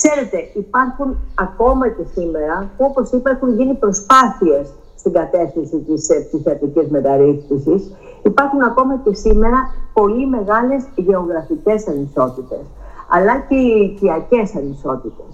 Ξέρετε, 0.00 0.50
υπάρχουν 0.54 1.16
ακόμα 1.34 1.88
και 1.88 2.02
σήμερα 2.14 2.70
που 2.76 2.84
όπως 2.84 3.10
είπα 3.10 3.30
έχουν 3.30 3.56
γίνει 3.58 3.74
προσπάθειες 3.74 4.68
στην 4.96 5.12
κατεύθυνση 5.12 5.78
της 5.78 6.08
ε, 6.08 6.26
ψυχιατρικής 6.26 6.88
μεταρρύθμισης. 6.88 7.92
Υπάρχουν 8.22 8.62
ακόμα 8.62 9.00
και 9.04 9.14
σήμερα 9.14 9.74
πολύ 9.92 10.26
μεγάλες 10.26 10.84
γεωγραφικές 10.94 11.88
ανισότητες, 11.88 12.64
αλλά 13.08 13.38
και 13.48 13.54
οι 13.54 13.80
οικιακές 13.80 14.54
ανισότητες. 14.56 15.30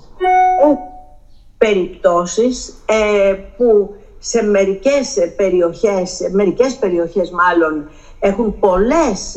Ε, 0.64 0.74
περιπτώσεις 1.58 2.74
ε, 2.86 3.34
που 3.56 3.94
σε 4.18 4.42
μερικές 4.42 5.32
περιοχές, 5.36 6.28
μερικές 6.32 6.76
περιοχές 6.76 7.30
μάλλον, 7.30 7.88
έχουν 8.20 8.58
πολλές 8.58 9.36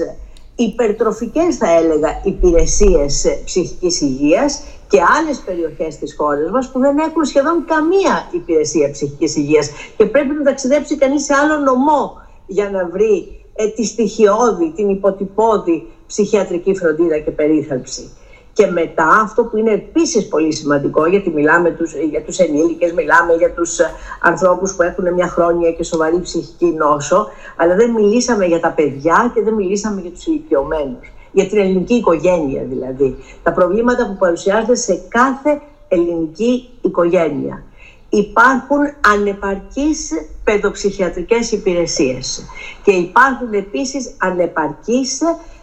υπερτροφικές 0.56 1.58
θα 1.58 1.72
έλεγα 1.72 2.22
υπηρεσίες 2.24 3.42
ψυχικής 3.46 4.02
υγείας 4.02 4.62
και 4.88 5.00
άλλες 5.20 5.38
περιοχές 5.38 5.98
της 5.98 6.16
χώρας 6.18 6.50
μας 6.52 6.72
που 6.72 6.80
δεν 6.80 6.98
έχουν 6.98 7.26
σχεδόν 7.26 7.66
καμία 7.66 8.28
υπηρεσία 8.32 8.92
ψυχικής 8.92 9.36
υγείας 9.36 9.70
και 9.98 10.06
πρέπει 10.06 10.34
να 10.34 10.44
ταξιδέψει 10.44 10.98
κανείς 10.98 11.24
σε 11.24 11.34
άλλο 11.34 11.58
νομό 11.58 12.22
για 12.46 12.70
να 12.70 12.88
βρει 12.88 13.46
ε, 13.56 13.68
τη 13.68 13.86
στοιχειώδη, 13.86 14.72
την 14.76 14.90
υποτυπώδη 14.90 15.88
ψυχιατρική 16.08 16.76
φροντίδα 16.76 17.18
και 17.18 17.32
περίθαλψη. 17.32 18.10
Και 18.54 18.68
μετά 18.68 19.08
αυτό 19.08 19.44
που 19.44 19.58
είναι 19.58 19.72
επίσης 19.72 20.28
πολύ 20.28 20.54
σημαντικό, 20.54 21.06
γιατί 21.06 21.30
μιλάμε 21.30 21.72
τους, 21.72 21.94
για 21.96 22.22
τους 22.22 22.38
ενήλικες, 22.38 22.94
μιλάμε 22.94 23.34
για 23.34 23.54
τους 23.54 23.80
ε, 23.80 23.92
ανθρώπους 24.22 24.76
που 24.76 24.82
έχουν 24.82 25.14
μια 25.14 25.28
χρόνια 25.28 25.72
και 25.72 25.84
σοβαρή 25.84 26.20
ψυχική 26.20 26.66
νόσο, 26.66 27.28
αλλά 27.56 27.76
δεν 27.76 27.92
μιλήσαμε 27.92 28.46
για 28.46 28.60
τα 28.60 28.72
παιδιά 28.72 29.32
και 29.34 29.42
δεν 29.42 29.54
μιλήσαμε 29.54 30.02
για 30.02 30.12
τους 30.12 30.26
ηλικιωμένους 30.26 31.12
για 31.38 31.48
την 31.48 31.58
ελληνική 31.58 31.94
οικογένεια 31.94 32.64
δηλαδή. 32.64 33.18
Τα 33.44 33.52
προβλήματα 33.52 34.08
που 34.08 34.16
παρουσιάζονται 34.18 34.76
σε 34.76 35.02
κάθε 35.08 35.62
ελληνική 35.88 36.70
οικογένεια. 36.82 37.64
Υπάρχουν 38.10 38.80
ανεπαρκείς 39.14 40.12
παιδοψυχιατρικές 40.44 41.52
υπηρεσίες 41.52 42.46
και 42.84 42.92
υπάρχουν 42.92 43.54
επίσης 43.54 44.16
ανεπαρκείς 44.18 45.22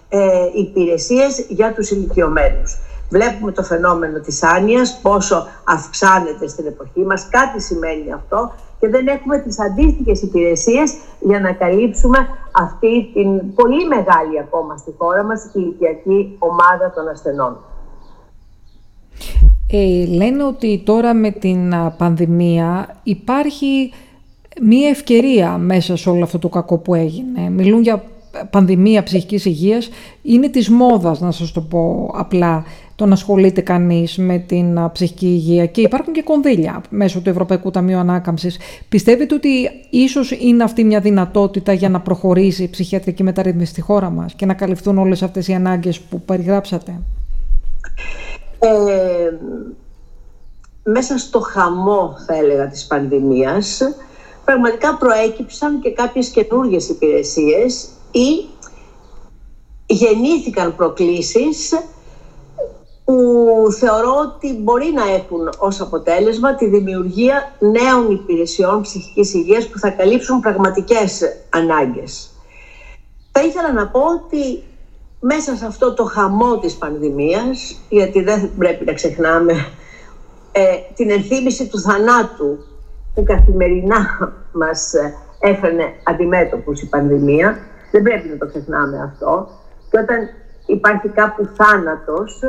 ε, 0.08 0.18
υπηρεσίες 0.54 1.46
για 1.48 1.72
τους 1.74 1.90
ηλικιωμένους. 1.90 2.78
Βλέπουμε 3.10 3.52
το 3.52 3.62
φαινόμενο 3.62 4.18
της 4.20 4.42
άνοιας, 4.42 4.98
πόσο 5.02 5.48
αυξάνεται 5.64 6.48
στην 6.48 6.66
εποχή 6.66 7.00
μας, 7.00 7.28
κάτι 7.30 7.62
σημαίνει 7.62 8.12
αυτό 8.12 8.54
και 8.84 8.90
δεν 8.90 9.06
έχουμε 9.06 9.38
τις 9.38 9.60
αντίστοιχες 9.60 10.22
υπηρεσίες 10.22 10.94
για 11.20 11.40
να 11.40 11.52
καλύψουμε 11.52 12.18
αυτή 12.52 13.10
την 13.12 13.54
πολύ 13.54 13.86
μεγάλη 13.86 14.38
ακόμα 14.40 14.76
στη 14.76 14.94
χώρα 14.98 15.24
μας 15.24 15.50
ηλικιακή 15.54 16.36
ομάδα 16.38 16.92
των 16.94 17.08
ασθενών. 17.08 17.56
Ε, 19.70 20.06
λένε 20.06 20.44
ότι 20.44 20.82
τώρα 20.84 21.14
με 21.14 21.30
την 21.30 21.74
πανδημία 21.98 22.96
υπάρχει 23.02 23.92
μία 24.62 24.88
ευκαιρία 24.88 25.58
μέσα 25.58 25.96
σε 25.96 26.10
όλο 26.10 26.22
αυτό 26.22 26.38
το 26.38 26.48
κακό 26.48 26.78
που 26.78 26.94
έγινε. 26.94 27.50
Μιλούν 27.50 27.82
για 27.82 28.02
πανδημία 28.50 29.02
ψυχικής 29.02 29.44
υγείας 29.44 29.88
είναι 30.22 30.48
της 30.48 30.68
μόδας, 30.68 31.20
να 31.20 31.30
σας 31.30 31.52
το 31.52 31.60
πω 31.60 32.10
απλά, 32.14 32.64
το 32.96 33.06
να 33.06 33.12
ασχολείται 33.12 33.60
κανείς 33.60 34.16
με 34.18 34.38
την 34.38 34.90
ψυχική 34.92 35.26
υγεία 35.26 35.66
και 35.66 35.80
υπάρχουν 35.80 36.12
και 36.12 36.22
κονδύλια 36.22 36.82
μέσω 36.90 37.20
του 37.20 37.28
Ευρωπαϊκού 37.28 37.70
Ταμείου 37.70 37.98
Ανάκαμψης. 37.98 38.58
Πιστεύετε 38.88 39.34
ότι 39.34 39.70
ίσως 39.90 40.30
είναι 40.30 40.64
αυτή 40.64 40.84
μια 40.84 41.00
δυνατότητα 41.00 41.72
για 41.72 41.88
να 41.88 42.00
προχωρήσει 42.00 42.62
η 42.62 42.68
ψυχιατρική 42.68 43.22
μεταρρύθμιση 43.22 43.70
στη 43.70 43.80
χώρα 43.80 44.10
μας 44.10 44.34
και 44.34 44.46
να 44.46 44.54
καλυφθούν 44.54 44.98
όλες 44.98 45.22
αυτές 45.22 45.48
οι 45.48 45.54
ανάγκες 45.54 46.00
που 46.00 46.20
περιγράψατε; 46.20 47.00
Ε, 48.58 48.68
μέσα 50.82 51.18
στο 51.18 51.40
χαμό, 51.40 52.16
θα 52.26 52.36
έλεγα, 52.36 52.68
της 52.68 52.86
πανδημίας, 52.86 53.80
πραγματικά 54.44 54.96
προέκυψαν 54.96 55.80
και 55.80 55.90
κάποιες 55.90 56.28
καινούργιες 56.28 56.88
υπηρεσίες 56.88 57.88
ή 58.10 58.46
γεννήθηκαν 59.86 60.76
προκλήσεις 60.76 61.72
που 63.04 63.66
θεωρώ 63.78 64.14
ότι 64.18 64.58
μπορεί 64.62 64.92
να 64.94 65.14
έχουν 65.14 65.50
ως 65.58 65.80
αποτέλεσμα 65.80 66.54
τη 66.54 66.66
δημιουργία 66.66 67.52
νέων 67.58 68.10
υπηρεσιών 68.10 68.80
ψυχικής 68.80 69.34
υγείας 69.34 69.68
που 69.68 69.78
θα 69.78 69.90
καλύψουν 69.90 70.40
πραγματικές 70.40 71.22
ανάγκες. 71.50 72.30
Θα 73.32 73.42
ήθελα 73.42 73.72
να 73.72 73.88
πω 73.88 74.00
ότι 74.00 74.62
μέσα 75.20 75.56
σε 75.56 75.66
αυτό 75.66 75.94
το 75.94 76.04
χαμό 76.04 76.58
της 76.58 76.74
πανδημίας, 76.74 77.80
γιατί 77.88 78.22
δεν 78.22 78.50
πρέπει 78.58 78.84
να 78.84 78.92
ξεχνάμε 78.92 79.52
ε, 80.52 80.62
την 80.94 81.10
ενθύμηση 81.10 81.68
του 81.68 81.80
θανάτου 81.80 82.58
που 83.14 83.22
καθημερινά 83.22 84.32
μας 84.52 84.92
έφερνε 85.38 85.84
αντιμέτωπους 86.02 86.82
η 86.82 86.88
πανδημία, 86.88 87.58
δεν 87.90 88.02
πρέπει 88.02 88.28
να 88.28 88.36
το 88.38 88.46
ξεχνάμε 88.46 89.02
αυτό, 89.02 89.48
και 89.90 89.98
όταν 89.98 90.18
υπάρχει 90.66 91.08
κάπου 91.08 91.48
θάνατος, 91.56 92.40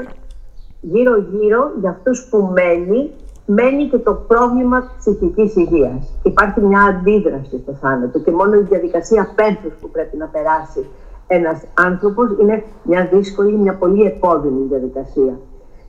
γύρω-γύρω 0.91 1.71
για 1.79 1.89
αυτούς 1.89 2.27
που 2.29 2.37
μένει, 2.37 3.11
μένει 3.45 3.87
και 3.89 3.97
το 3.97 4.13
πρόβλημα 4.13 4.91
ψυχικής 4.97 5.55
υγείας. 5.55 6.13
Υπάρχει 6.23 6.61
μια 6.61 6.81
αντίδραση 6.81 7.59
στο 7.63 7.73
θάνατο 7.73 8.19
και 8.19 8.31
μόνο 8.31 8.55
η 8.55 8.61
διαδικασία 8.61 9.33
πένθους 9.35 9.73
που 9.81 9.89
πρέπει 9.89 10.17
να 10.17 10.25
περάσει 10.25 10.85
ένας 11.27 11.61
άνθρωπος 11.73 12.27
είναι 12.41 12.63
μια 12.83 13.09
δύσκολη, 13.11 13.57
μια 13.57 13.75
πολύ 13.75 14.03
επώδυνη 14.03 14.67
διαδικασία. 14.67 15.39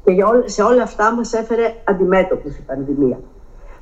Και 0.04 0.12
σε 0.44 0.62
όλα 0.62 0.82
αυτά 0.82 1.14
μας 1.14 1.32
έφερε 1.32 1.74
αντιμέτωπους 1.84 2.56
η 2.56 2.62
πανδημία. 2.66 3.18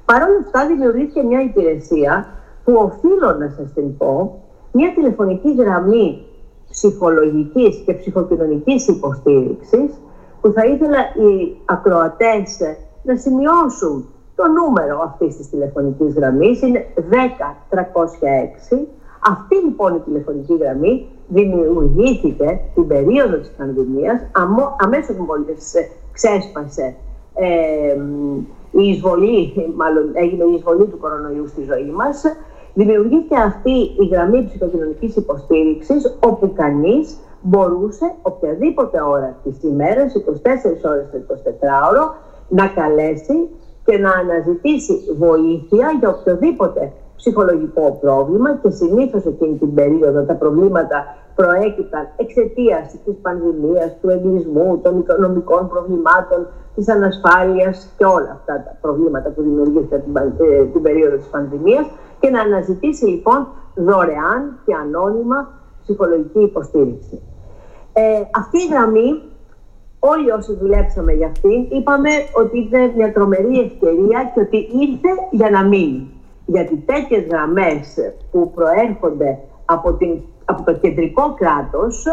Παρ' 0.04 0.23
όλα 0.23 0.38
αυτά 0.44 0.66
δημιουργήθηκε 0.66 1.23
μια 1.23 1.40
υπηρεσία 1.42 2.26
που 2.64 2.73
οφείλω 2.76 3.37
να 3.38 3.49
σας 3.56 3.73
την 3.73 3.97
πω, 3.97 4.42
μια 4.73 4.92
τηλεφωνική 4.94 5.54
γραμμή 5.54 6.26
ψυχολογικής 6.71 7.83
και 7.87 7.94
ψυχοκοινωνικής 7.94 8.88
υποστήριξης 8.88 9.90
που 10.45 10.53
θα 10.53 10.65
ήθελα 10.67 10.99
οι 10.99 11.57
ακροατές 11.65 12.59
να 13.03 13.17
σημειώσουν 13.17 14.09
το 14.35 14.45
νούμερο 14.47 15.01
αυτής 15.05 15.37
της 15.37 15.51
τηλεφωνικής 15.51 16.15
γραμμής. 16.15 16.63
Είναι 16.63 16.87
10-306. 18.71 18.77
Αυτή 19.31 19.57
λοιπόν 19.57 19.95
η 19.95 20.01
τηλεφωνική 20.01 20.57
γραμμή 20.57 21.07
δημιουργήθηκε 21.29 22.61
την 22.75 22.87
περίοδο 22.87 23.37
της 23.37 23.51
πανδημίας, 23.57 24.21
αμέσως 24.77 25.17
μόλις 25.17 25.75
ξέσπασε 26.13 26.95
ε, 27.35 27.97
η 28.71 28.89
εισβολή, 28.89 29.53
μάλλον 29.77 30.11
έγινε 30.13 30.45
η 30.45 30.55
εισβολή 30.55 30.87
του 30.87 30.99
κορονοϊού 30.99 31.47
στη 31.49 31.63
ζωή 31.63 31.91
μας, 31.97 32.23
δημιουργήθηκε 32.75 33.37
αυτή 33.37 33.77
η 34.03 34.07
γραμμή 34.13 34.45
ψυχοκοινωνικής 34.45 35.17
υποστήριξης 35.17 36.17
όπου 36.21 36.53
κανείς 36.53 37.19
μπορούσε 37.47 38.15
οποιαδήποτε 38.23 39.03
ώρα 39.03 39.37
της 39.45 39.63
ημέρας, 39.63 40.15
24 40.15 40.85
ώρες 40.85 41.07
το 41.11 41.19
24ωρο, 41.19 42.05
να 42.49 42.67
καλέσει 42.67 43.49
και 43.85 43.99
να 43.99 44.11
αναζητήσει 44.11 44.95
βοήθεια 45.19 45.87
για 46.01 46.09
οποιοδήποτε 46.09 46.93
ψυχολογικό 47.17 47.99
πρόβλημα 48.01 48.57
και 48.63 48.71
συνήθως 48.71 49.25
εκείνη 49.25 49.57
την 49.57 49.75
περίοδο 49.75 50.23
τα 50.23 50.35
προβλήματα 50.35 51.04
προέκυπταν 51.35 52.09
εξαιτίας 52.17 52.97
της 53.04 53.15
πανδημίας, 53.23 53.97
του 54.00 54.09
εγκλισμού, 54.09 54.80
των 54.83 54.99
οικονομικών 54.99 55.69
προβλημάτων, 55.69 56.47
της 56.75 56.89
ανασφάλειας 56.89 57.89
και 57.97 58.04
όλα 58.04 58.30
αυτά 58.33 58.54
τα 58.65 58.78
προβλήματα 58.80 59.28
που 59.30 59.43
δημιουργήθηκαν 59.43 60.02
την, 60.02 60.17
ε, 60.47 60.65
την 60.65 60.83
περίοδο 60.83 61.17
της 61.17 61.26
πανδημίας 61.26 61.87
και 62.21 62.30
να 62.30 62.41
αναζητήσει 62.41 63.04
λοιπόν 63.04 63.47
δωρεάν 63.75 64.59
και 64.65 64.75
ανώνυμα 64.75 65.49
ψυχολογική 65.83 66.41
υποστήριξη. 66.41 67.23
Ε, 67.97 68.23
αυτή 68.35 68.59
η 68.59 68.67
γραμμή, 68.71 69.23
όλοι 69.99 70.30
όσοι 70.30 70.54
δουλέψαμε 70.54 71.13
για 71.13 71.26
αυτήν, 71.26 71.67
είπαμε 71.69 72.11
ότι 72.33 72.59
είναι 72.59 72.93
μια 72.97 73.13
τρομερή 73.13 73.61
ευκαιρία 73.61 74.30
και 74.35 74.41
ότι 74.41 74.57
ήρθε 74.57 75.11
για 75.30 75.50
να 75.50 75.65
μείνει. 75.65 76.09
Γιατί 76.47 76.76
τέτοιες 76.76 77.25
γραμμές 77.26 77.97
που 78.30 78.50
προέρχονται 78.54 79.39
από 79.65 79.93
την 79.93 80.21
από 80.45 80.63
το 80.63 80.73
κεντρικό 80.73 81.35
κράτος 81.35 82.07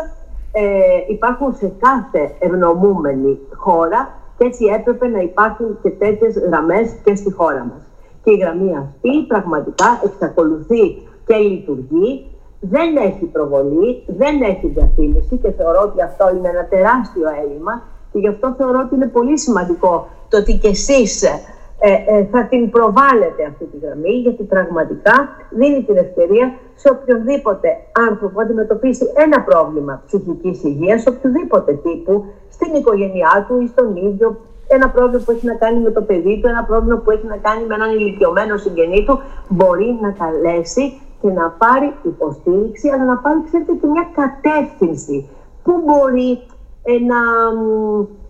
ε, 0.51 0.61
υπάρχουν 1.07 1.53
σε 1.53 1.73
κάθε 1.79 2.35
ευνομούμενη 2.39 3.39
χώρα 3.55 4.19
και 4.37 4.45
έτσι 4.45 4.65
έπρεπε 4.65 5.07
να 5.07 5.19
υπάρχουν 5.19 5.77
και 5.81 5.89
τέτοιες 5.89 6.37
γραμμές 6.37 6.95
και 7.03 7.15
στη 7.15 7.31
χώρα 7.31 7.65
μας. 7.65 7.81
Και 8.23 8.31
η 8.31 8.35
γραμμή 8.35 8.77
αυτή 8.77 9.25
πραγματικά 9.27 10.01
εξακολουθεί 10.03 11.01
και 11.25 11.35
λειτουργεί, 11.35 12.30
δεν 12.61 12.95
έχει 12.95 13.25
προβολή, 13.25 14.03
δεν 14.07 14.41
έχει 14.41 14.67
διαφήμιση 14.67 15.37
και 15.37 15.51
θεωρώ 15.51 15.81
ότι 15.81 16.01
αυτό 16.01 16.35
είναι 16.35 16.49
ένα 16.49 16.65
τεράστιο 16.65 17.27
έλλειμμα 17.43 17.83
και 18.11 18.19
γι' 18.19 18.27
αυτό 18.27 18.53
θεωρώ 18.57 18.79
ότι 18.85 18.95
είναι 18.95 19.07
πολύ 19.07 19.39
σημαντικό 19.39 20.07
το 20.29 20.37
ότι 20.37 20.57
και 20.57 20.67
εσείς 20.67 21.23
ε, 21.23 21.91
ε, 22.15 22.25
θα 22.31 22.45
την 22.45 22.69
προβάλλετε 22.69 23.41
αυτή 23.49 23.65
τη 23.65 23.77
γραμμή 23.85 24.09
γιατί 24.09 24.43
πραγματικά 24.43 25.29
δίνει 25.49 25.83
την 25.83 25.97
ευκαιρία 25.97 26.53
σε 26.75 26.89
οποιοδήποτε 26.89 27.69
άνθρωπο 28.09 28.41
αντιμετωπίσει 28.41 29.05
ένα 29.15 29.41
πρόβλημα 29.41 30.01
ψυχικής 30.05 30.63
υγείας, 30.63 31.07
οποιοδήποτε 31.07 31.71
τύπου, 31.73 32.25
στην 32.49 32.73
οικογένειά 32.75 33.45
του 33.47 33.61
ή 33.61 33.67
στον 33.67 33.95
ίδιο, 33.95 34.37
ένα 34.67 34.89
πρόβλημα 34.89 35.23
που 35.25 35.31
έχει 35.31 35.45
να 35.45 35.53
κάνει 35.53 35.79
με 35.79 35.91
το 35.91 36.01
παιδί 36.01 36.39
του, 36.41 36.47
ένα 36.47 36.63
πρόβλημα 36.63 36.97
που 36.97 37.11
έχει 37.11 37.25
να 37.25 37.37
κάνει 37.37 37.65
με 37.65 37.75
έναν 37.75 37.89
ηλικιωμένο 37.89 38.57
συγγενή 38.57 39.05
του, 39.05 39.19
μπορεί 39.49 39.97
να 40.01 40.09
καλέσει 40.11 41.01
και 41.21 41.29
να 41.31 41.49
πάρει 41.49 41.93
υποστήριξη, 42.03 42.89
αλλά 42.89 43.05
να 43.05 43.17
πάρει, 43.17 43.43
ξέρετε, 43.43 43.73
και 43.73 43.87
μια 43.87 44.07
κατεύθυνση. 44.21 45.29
Πού 45.63 45.71
μπορεί 45.85 46.31
ε, 46.83 46.93
να 47.11 47.21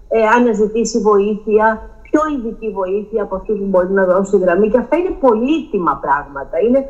ε, 0.09 0.27
αναζητήσει 0.37 0.99
βοήθεια, 0.99 1.89
πιο 2.01 2.21
ειδική 2.33 2.69
βοήθεια 2.69 3.23
από 3.23 3.35
αυτή 3.35 3.53
που 3.53 3.65
μπορεί 3.65 3.91
να 3.91 4.05
δώσει 4.05 4.35
η 4.35 4.39
γραμμή 4.39 4.69
και 4.69 4.77
αυτά 4.77 4.95
είναι 4.97 5.15
πολύτιμα 5.19 5.99
πράγματα, 6.01 6.59
είναι 6.59 6.89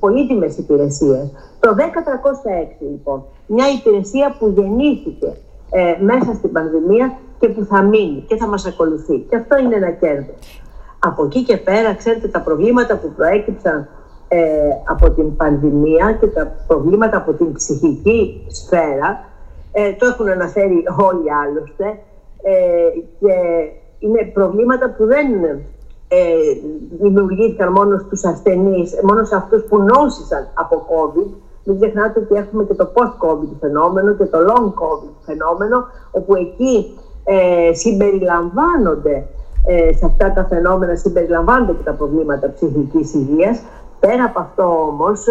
πολύτιμες 0.00 0.58
υπηρεσίες. 0.58 1.32
Το 1.60 1.74
10.306 1.78 1.82
λοιπόν, 2.78 3.24
μια 3.46 3.66
υπηρεσία 3.78 4.36
που 4.38 4.48
γεννήθηκε 4.56 5.36
ε, 5.70 5.96
μέσα 6.00 6.34
στην 6.34 6.52
πανδημία 6.52 7.18
και 7.38 7.48
που 7.48 7.64
θα 7.64 7.82
μείνει 7.82 8.24
και 8.28 8.36
θα 8.36 8.46
μας 8.46 8.66
ακολουθεί. 8.66 9.18
Και 9.18 9.36
αυτό 9.36 9.56
είναι 9.58 9.74
ένα 9.74 9.90
κέρδος. 9.90 10.62
Από 10.98 11.24
εκεί 11.24 11.42
και 11.42 11.56
πέρα, 11.56 11.94
ξέρετε, 11.94 12.28
τα 12.28 12.40
προβλήματα 12.40 12.96
που 12.96 13.12
προέκυψαν 13.16 13.88
ε, 14.28 14.40
από 14.84 15.10
την 15.10 15.36
πανδημία 15.36 16.16
και 16.20 16.26
τα 16.26 16.52
προβλήματα 16.66 17.16
από 17.16 17.32
την 17.32 17.52
ψυχική 17.52 18.46
σφαίρα, 18.48 19.24
ε, 19.72 19.92
το 19.92 20.06
έχουν 20.06 20.28
αναφέρει 20.28 20.84
όλοι 21.08 21.32
άλλωστε, 21.32 21.98
ε, 22.42 22.52
και 23.20 23.32
είναι 23.98 24.30
προβλήματα 24.34 24.90
που 24.90 25.06
δεν 25.06 25.26
ε, 26.08 26.18
δημιουργήθηκαν 27.00 27.72
μόνο 27.72 27.98
στους 27.98 28.24
ασθενείς, 28.24 29.00
μόνο 29.02 29.24
σε 29.24 29.36
αυτούς 29.36 29.62
που 29.62 29.82
νόσησαν 29.82 30.48
από 30.54 30.86
COVID. 30.90 31.30
Μην 31.64 31.80
ξεχνάτε 31.80 32.20
ότι 32.20 32.34
έχουμε 32.34 32.64
και 32.64 32.74
το 32.74 32.90
post-COVID 32.94 33.56
φαινόμενο 33.60 34.12
και 34.14 34.24
το 34.24 34.38
long-COVID 34.38 35.14
φαινόμενο, 35.26 35.84
όπου 36.10 36.34
εκεί 36.34 36.98
ε, 37.24 37.74
συμπεριλαμβάνονται 37.74 39.26
ε, 39.66 39.92
σε 39.92 40.06
αυτά 40.06 40.32
τα 40.32 40.44
φαινόμενα, 40.44 40.96
συμπεριλαμβάνονται 40.96 41.72
και 41.72 41.82
τα 41.84 41.92
προβλήματα 41.92 42.52
ψυχικής 42.54 43.14
υγείας. 43.14 43.62
Πέρα 44.06 44.24
από 44.24 44.40
αυτό 44.40 44.62
όμως, 44.90 45.24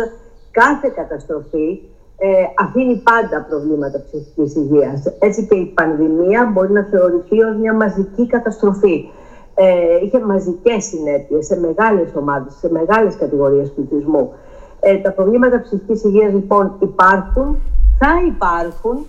κάθε 0.51 0.88
καταστροφή 0.95 1.81
ε, 2.17 2.27
αφήνει 2.57 3.01
πάντα 3.03 3.45
προβλήματα 3.49 4.03
ψυχικής 4.05 4.55
υγείας. 4.55 5.03
Έτσι 5.19 5.45
και 5.47 5.55
η 5.55 5.65
πανδημία 5.65 6.51
μπορεί 6.53 6.71
να 6.71 6.83
θεωρηθεί 6.83 7.41
ως 7.41 7.55
μια 7.55 7.73
μαζική 7.73 8.27
καταστροφή. 8.27 9.09
Ε, 9.55 9.65
είχε 10.03 10.19
μαζικές 10.19 10.83
συνέπειες 10.83 11.45
σε 11.45 11.59
μεγάλες 11.59 12.09
ομάδες, 12.15 12.53
σε 12.59 12.71
μεγάλες 12.71 13.15
κατηγορίες 13.15 13.71
πληθυσμού. 13.71 14.33
Ε, 14.79 14.97
τα 14.97 15.11
προβλήματα 15.11 15.61
ψυχικής 15.61 16.03
υγείας 16.03 16.31
λοιπόν 16.33 16.75
υπάρχουν, 16.79 17.57
θα 17.99 18.11
υπάρχουν 18.27 19.05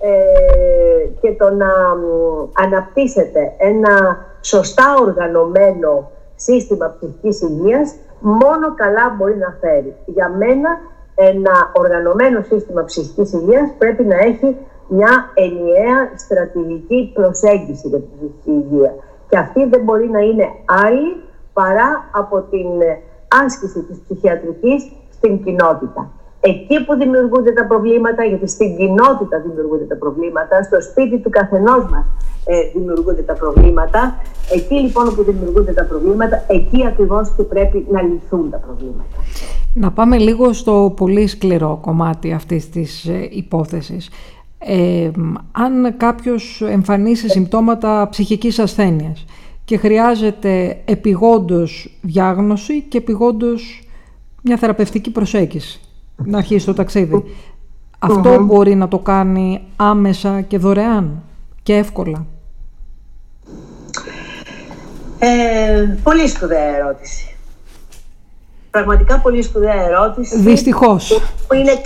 ε, 0.00 1.08
και 1.20 1.32
το 1.32 1.50
να 1.50 1.70
αναπτύσσεται 2.52 3.52
ένα 3.58 4.26
σωστά 4.40 4.96
οργανωμένο 5.00 6.10
σύστημα 6.36 6.96
ψυχικής 6.98 7.40
υγείας 7.42 7.94
μόνο 8.22 8.74
καλά 8.74 9.14
μπορεί 9.16 9.36
να 9.36 9.56
φέρει. 9.60 9.96
Για 10.06 10.28
μένα 10.28 10.80
ένα 11.14 11.70
οργανωμένο 11.72 12.42
σύστημα 12.42 12.84
ψυχικής 12.84 13.32
υγείας 13.32 13.70
πρέπει 13.78 14.04
να 14.04 14.16
έχει 14.16 14.56
μια 14.88 15.30
ενιαία 15.34 16.10
στρατηγική 16.16 17.10
προσέγγιση 17.14 17.88
για 17.88 17.98
την 17.98 18.08
ψυχική 18.16 18.50
υγεία. 18.50 18.94
Και 19.28 19.38
αυτή 19.38 19.64
δεν 19.64 19.80
μπορεί 19.80 20.08
να 20.08 20.18
είναι 20.18 20.46
άλλη 20.84 21.22
παρά 21.52 22.08
από 22.12 22.40
την 22.40 22.68
άσκηση 23.44 23.82
της 23.82 23.98
ψυχιατρικής 24.04 24.92
στην 25.10 25.44
κοινότητα. 25.44 26.10
Εκεί 26.40 26.84
που 26.84 26.94
δημιουργούνται 26.94 27.52
τα 27.52 27.66
προβλήματα, 27.66 28.24
γιατί 28.24 28.46
στην 28.48 28.76
κοινότητα 28.76 29.38
δημιουργούνται 29.38 29.84
τα 29.84 29.96
προβλήματα, 29.96 30.62
στο 30.62 30.80
σπίτι 30.80 31.18
του 31.18 31.30
καθενός 31.30 31.84
μας 31.90 32.04
ε, 32.44 32.54
δημιουργούνται 32.74 33.22
τα 33.22 33.34
προβλήματα. 33.34 34.14
Εκεί 34.54 34.74
λοιπόν 34.74 35.14
που 35.14 35.22
δημιουργούνται 35.22 35.72
τα 35.72 35.84
προβλήματα, 35.84 36.44
εκεί 36.48 36.86
ακριβώς 36.86 37.32
και 37.36 37.42
πρέπει 37.42 37.86
να 37.90 38.02
λυθούν 38.02 38.50
τα 38.50 38.56
προβλήματα. 38.56 39.16
Να 39.74 39.90
πάμε 39.90 40.18
λίγο 40.18 40.52
στο 40.52 40.92
πολύ 40.96 41.26
σκληρό 41.26 41.78
κομμάτι 41.80 42.32
αυτής 42.32 42.70
της 42.70 43.04
ε, 43.04 43.28
υπόθεσης. 43.30 44.10
Ε, 44.58 45.10
αν 45.52 45.96
κάποιος 45.96 46.62
εμφανίσει 46.68 47.28
συμπτώματα 47.28 48.08
ψυχικής 48.10 48.58
ασθένειας 48.58 49.24
και 49.64 49.76
χρειάζεται 49.76 50.82
επιγόντως 50.84 51.98
διάγνωση 52.02 52.82
και 52.82 52.98
επιγόντως 52.98 53.88
μια 54.42 54.56
θεραπευτική 54.56 55.10
προσέγγιση 55.10 55.80
να 56.24 56.38
αρχίσει 56.38 56.66
το 56.66 56.74
ταξίδι. 56.74 57.24
μπορεί 58.42 58.74
να 58.74 58.88
το 58.88 58.98
κάνει 58.98 59.60
άμεσα 59.76 60.40
και 60.40 60.58
δωρεάν 60.58 61.22
και 61.62 61.74
εύκολα. 61.76 62.26
Ε, 65.24 65.98
πολύ 66.02 66.28
σπουδαία 66.28 66.76
ερώτηση. 66.76 67.36
Πραγματικά 68.70 69.18
πολύ 69.18 69.42
σπουδαία 69.42 69.82
ερώτηση. 69.82 70.38
Δυστυχώς. 70.40 71.20
Που 71.48 71.54
είναι 71.54 71.72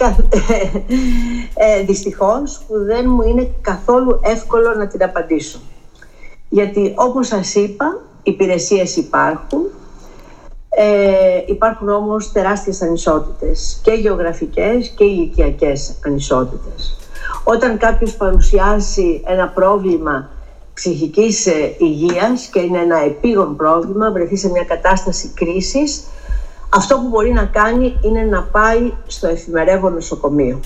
ε, 1.55 1.83
δυστυχώς 1.83 2.65
που 2.69 2.85
δεν 2.85 3.05
μου 3.11 3.23
είναι 3.23 3.51
καθόλου 3.61 4.21
εύκολο 4.23 4.75
να 4.75 4.87
την 4.87 5.03
απαντήσω. 5.03 5.59
Γιατί 6.49 6.93
όπως 6.97 7.27
σας 7.27 7.55
είπα, 7.55 8.01
υπηρεσίες 8.23 8.97
υπάρχουν, 8.97 9.61
ε, 10.69 11.43
υπάρχουν 11.47 11.89
όμως 11.89 12.33
τεράστιες 12.33 12.83
ανισότητες 12.83 13.81
και 13.83 13.93
γεωγραφικές 13.93 14.89
και 14.89 15.05
ηλικιακές 15.05 15.95
ανισότητες. 16.07 16.97
Όταν 17.45 17.79
κάποιος 17.79 18.15
παρουσιάσει 18.17 19.23
ένα 19.27 19.49
πρόβλημα 19.49 20.31
ψυχικής 20.77 21.47
ε, 21.47 21.75
υγείας 21.79 22.47
και 22.47 22.61
είναι 22.61 22.79
ένα 22.79 22.99
επίγον 22.99 23.57
πρόβλημα, 23.57 24.11
βρεθεί 24.11 24.37
σε 24.37 24.51
μια 24.51 24.65
κατάσταση 24.65 25.33
κρίσης, 25.35 26.05
αυτό 26.75 26.97
που 26.97 27.09
μπορεί 27.09 27.33
να 27.33 27.45
κάνει 27.45 27.99
είναι 28.03 28.23
να 28.23 28.43
πάει 28.43 28.93
στο 29.07 29.27
εφημερεύον 29.27 29.93
νοσοκομείο. 29.93 30.61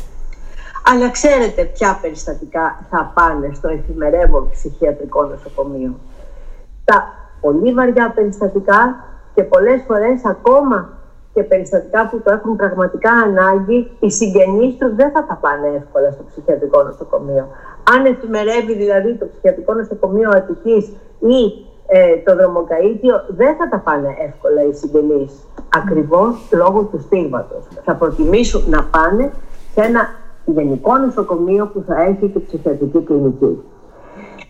Αλλά 0.92 1.10
ξέρετε 1.10 1.62
ποια 1.62 1.98
περιστατικά 2.02 2.86
θα 2.90 3.12
πάνε 3.14 3.50
στο 3.54 3.68
εφημερεύον 3.68 4.50
ψυχιατρικό 4.50 5.22
νοσοκομείο. 5.22 5.94
Τα 6.84 7.14
πολύ 7.40 7.72
βαριά 7.72 8.12
περιστατικά 8.14 9.04
και 9.34 9.42
πολλές 9.42 9.82
φορές 9.86 10.24
ακόμα 10.24 10.88
και 11.34 11.42
περιστατικά 11.42 12.08
που 12.08 12.20
το 12.20 12.32
έχουν 12.32 12.56
πραγματικά 12.56 13.10
ανάγκη, 13.10 13.90
οι 14.00 14.10
συγγενείς 14.10 14.76
τους 14.78 14.94
δεν 14.94 15.10
θα 15.10 15.24
τα 15.26 15.34
πάνε 15.34 15.68
εύκολα 15.76 16.10
στο 16.10 16.22
ψυχιατρικό 16.30 16.82
νοσοκομείο. 16.82 17.48
Αν 17.92 18.04
εφημερεύει 18.04 18.74
δηλαδή 18.74 19.14
το 19.14 19.26
ψυχιατρικό 19.26 19.74
νοσοκομείο 19.74 20.30
Αττικής 20.34 20.86
ή 21.18 21.66
ε, 21.86 22.16
το 22.16 22.36
δρομοκαΐτιο, 22.36 23.24
δεν 23.28 23.56
θα 23.56 23.68
τα 23.68 23.78
πάνε 23.78 24.08
εύκολα 24.26 24.62
οι 24.64 24.72
συγγενείς. 24.72 25.32
Ακριβώς 25.76 26.48
λόγω 26.52 26.82
του 26.82 27.00
στίγματος. 27.00 27.64
Θα 27.84 27.94
προτιμήσουν 27.94 28.62
να 28.70 28.84
πάνε 28.84 29.32
σε 29.74 29.80
ένα 29.80 30.08
γενικό 30.44 30.96
νοσοκομείο 30.96 31.66
που 31.66 31.84
θα 31.86 32.02
έχει 32.02 32.28
και 32.28 32.38
ψυχιατρική 32.38 33.00
κλινική. 33.00 33.62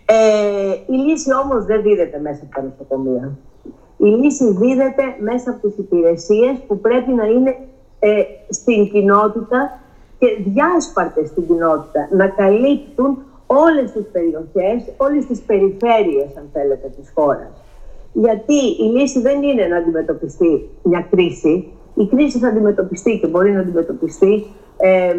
Ε, 0.05 0.93
η 0.93 0.97
λύση 0.97 1.29
όμως 1.43 1.65
δεν 1.65 1.81
δίδεται 1.81 2.19
μέσα 2.19 2.39
από 2.43 2.55
τα 2.55 2.61
νοσοκομεία. 2.61 3.31
Η 3.97 4.05
λύση 4.05 4.53
δίδεται 4.53 5.03
μέσα 5.19 5.49
από 5.49 5.67
τις 5.67 5.77
υπηρεσίες 5.77 6.57
που 6.67 6.79
πρέπει 6.79 7.11
να 7.11 7.25
είναι 7.25 7.55
ε, 7.99 8.21
στην 8.49 8.89
κοινότητα 8.89 9.80
και 10.21 10.27
διάσπαρτες 10.49 11.27
στην 11.27 11.47
κοινότητα, 11.47 12.07
να 12.11 12.27
καλύπτουν 12.27 13.17
όλες 13.47 13.91
τις 13.91 14.05
περιοχές, 14.11 14.93
όλες 14.97 15.25
τις 15.25 15.39
περιφέρειες, 15.41 16.37
αν 16.37 16.49
θέλετε, 16.53 16.87
της 16.97 17.11
χώρας. 17.15 17.51
Γιατί 18.13 18.59
η 18.79 18.83
λύση 18.83 19.21
δεν 19.21 19.43
είναι 19.43 19.65
να 19.65 19.77
αντιμετωπιστεί 19.77 20.69
μια 20.83 21.07
κρίση. 21.09 21.71
Η 21.95 22.05
κρίση 22.05 22.37
θα 22.37 22.47
αντιμετωπιστεί 22.47 23.19
και 23.19 23.27
μπορεί 23.27 23.51
να 23.51 23.59
αντιμετωπιστεί 23.59 24.45
ε, 24.77 25.13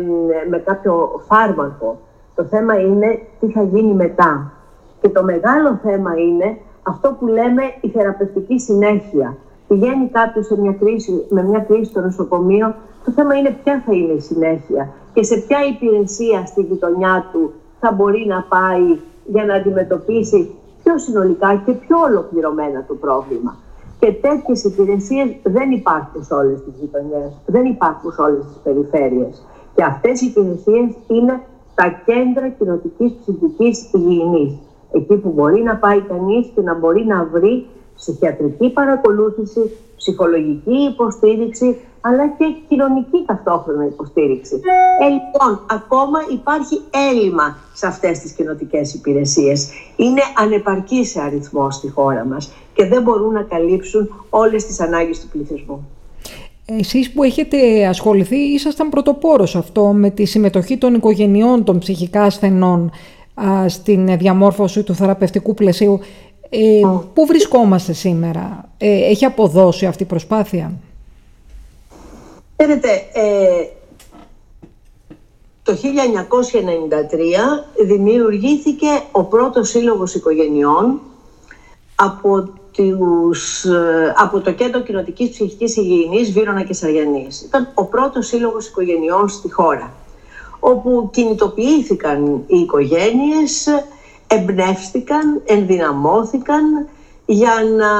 με 0.48 0.58
κάποιο 0.58 1.22
φάρμακο. 1.28 1.98
Το 2.34 2.44
θέμα 2.44 2.80
είναι 2.80 3.18
τι 3.40 3.46
θα 3.46 3.62
γίνει 3.62 3.92
μετά. 3.92 4.52
Και 5.00 5.08
το 5.08 5.22
μεγάλο 5.22 5.78
θέμα 5.82 6.12
είναι 6.16 6.58
αυτό 6.82 7.16
που 7.18 7.26
λέμε 7.26 7.62
η 7.80 7.88
θεραπευτική 7.88 8.58
συνέχεια. 8.58 9.36
Πηγαίνει 9.68 10.08
κάποιος 10.12 10.46
σε 10.46 10.60
μια 10.60 10.72
κρίση, 10.72 11.26
με 11.28 11.42
μια 11.42 11.58
κρίση 11.58 11.90
στο 11.90 12.00
νοσοκομείο, 12.00 12.74
το 13.04 13.10
θέμα 13.12 13.34
είναι 13.34 13.56
ποια 13.64 13.82
θα 13.86 13.92
είναι 13.94 14.12
η 14.12 14.20
συνέχεια 14.20 14.88
και 15.12 15.22
σε 15.22 15.36
ποια 15.36 15.58
υπηρεσία 15.66 16.46
στη 16.46 16.62
γειτονιά 16.62 17.28
του 17.32 17.52
θα 17.80 17.92
μπορεί 17.92 18.24
να 18.26 18.42
πάει 18.48 18.98
για 19.26 19.44
να 19.44 19.54
αντιμετωπίσει 19.54 20.54
πιο 20.82 20.98
συνολικά 20.98 21.62
και 21.64 21.72
πιο 21.72 21.98
ολοκληρωμένα 21.98 22.84
το 22.88 22.94
πρόβλημα. 22.94 23.56
Και 23.98 24.12
τέτοιες 24.12 24.64
υπηρεσίες 24.64 25.36
δεν 25.42 25.70
υπάρχουν 25.70 26.24
σε 26.24 26.34
όλες 26.34 26.64
τις 26.64 26.74
γειτονιές, 26.80 27.32
δεν 27.46 27.64
υπάρχουν 27.64 28.12
σε 28.12 28.22
όλες 28.22 28.44
τις 28.46 28.56
περιφέρειες. 28.62 29.46
Και 29.74 29.82
αυτές 29.82 30.20
οι 30.20 30.26
υπηρεσίες 30.26 30.90
είναι 31.08 31.40
τα 31.74 32.02
κέντρα 32.04 32.48
κοινοτικής 32.48 33.12
ψυχικής 33.20 33.92
υγιεινής 33.92 34.52
εκεί 34.92 35.16
που 35.16 35.30
μπορεί 35.30 35.62
να 35.62 35.76
πάει 35.76 36.00
κανείς 36.00 36.50
και 36.54 36.60
να 36.60 36.74
μπορεί 36.74 37.04
να 37.06 37.24
βρει 37.24 37.66
ψυχιατρική 38.02 38.68
παρακολούθηση, 38.70 39.62
ψυχολογική 39.96 40.76
υποστήριξη, 40.92 41.76
αλλά 42.00 42.28
και 42.28 42.44
κοινωνική 42.68 43.24
ταυτόχρονα 43.26 43.84
υποστήριξη. 43.86 44.60
Ε, 45.00 45.08
λοιπόν, 45.08 45.66
ακόμα 45.70 46.18
υπάρχει 46.32 46.80
έλλειμμα 47.10 47.56
σε 47.72 47.86
αυτές 47.86 48.18
τις 48.18 48.32
κοινοτικές 48.32 48.94
υπηρεσίες. 48.94 49.70
Είναι 49.96 50.22
ανεπαρκή 50.36 51.04
σε 51.04 51.20
αριθμό 51.20 51.70
στη 51.70 51.88
χώρα 51.90 52.24
μας 52.24 52.52
και 52.74 52.86
δεν 52.86 53.02
μπορούν 53.02 53.32
να 53.32 53.42
καλύψουν 53.42 54.24
όλες 54.30 54.66
τις 54.66 54.80
ανάγκες 54.80 55.20
του 55.20 55.28
πληθυσμού. 55.28 55.88
Εσείς 56.64 57.12
που 57.12 57.22
έχετε 57.22 57.86
ασχοληθεί, 57.86 58.36
ήσασταν 58.36 58.88
πρωτοπόρος 58.88 59.56
αυτό 59.56 59.84
με 59.84 60.10
τη 60.10 60.24
συμμετοχή 60.24 60.78
των 60.78 60.94
οικογενειών 60.94 61.64
των 61.64 61.78
ψυχικά 61.78 62.22
ασθενών 62.22 62.90
στην 63.66 64.18
διαμόρφωση 64.18 64.82
του 64.82 64.94
θεραπευτικού 64.94 65.54
πλαισίου. 65.54 66.00
Ε, 66.54 66.80
πού 67.14 67.26
βρισκόμαστε 67.26 67.92
σήμερα, 67.92 68.68
ε, 68.78 69.10
έχει 69.10 69.24
αποδώσει 69.24 69.86
αυτή 69.86 70.02
η 70.02 70.06
προσπάθεια; 70.06 70.72
Ξέρετε, 72.56 72.88
ε, 73.12 73.66
το 75.62 75.74
1993 75.74 77.64
δημιουργήθηκε 77.86 78.86
ο 79.12 79.24
πρώτος 79.24 79.68
σύλλογος 79.68 80.14
οικογενειών 80.14 81.00
από, 81.94 82.48
τους, 82.72 83.64
ε, 83.64 84.14
από 84.16 84.40
το 84.40 84.52
Κέντρο 84.52 84.80
Κοινοτικής 84.80 85.30
Ψυχικής 85.30 85.76
Υγιεινής 85.76 86.32
Βύρονα 86.32 86.62
και 86.62 86.72
Σαριανής. 86.72 87.42
Ήταν 87.42 87.68
ο 87.74 87.84
πρώτος 87.84 88.26
σύλλογος 88.26 88.66
οικογενειών 88.66 89.28
στη 89.28 89.52
χώρα 89.52 89.92
όπου 90.64 91.10
κινητοποιήθηκαν 91.12 92.44
οι 92.46 92.58
οικογένειες, 92.58 93.68
εμπνεύστηκαν, 94.36 95.40
ενδυναμώθηκαν 95.44 96.64
για 97.26 97.52
να 97.78 97.92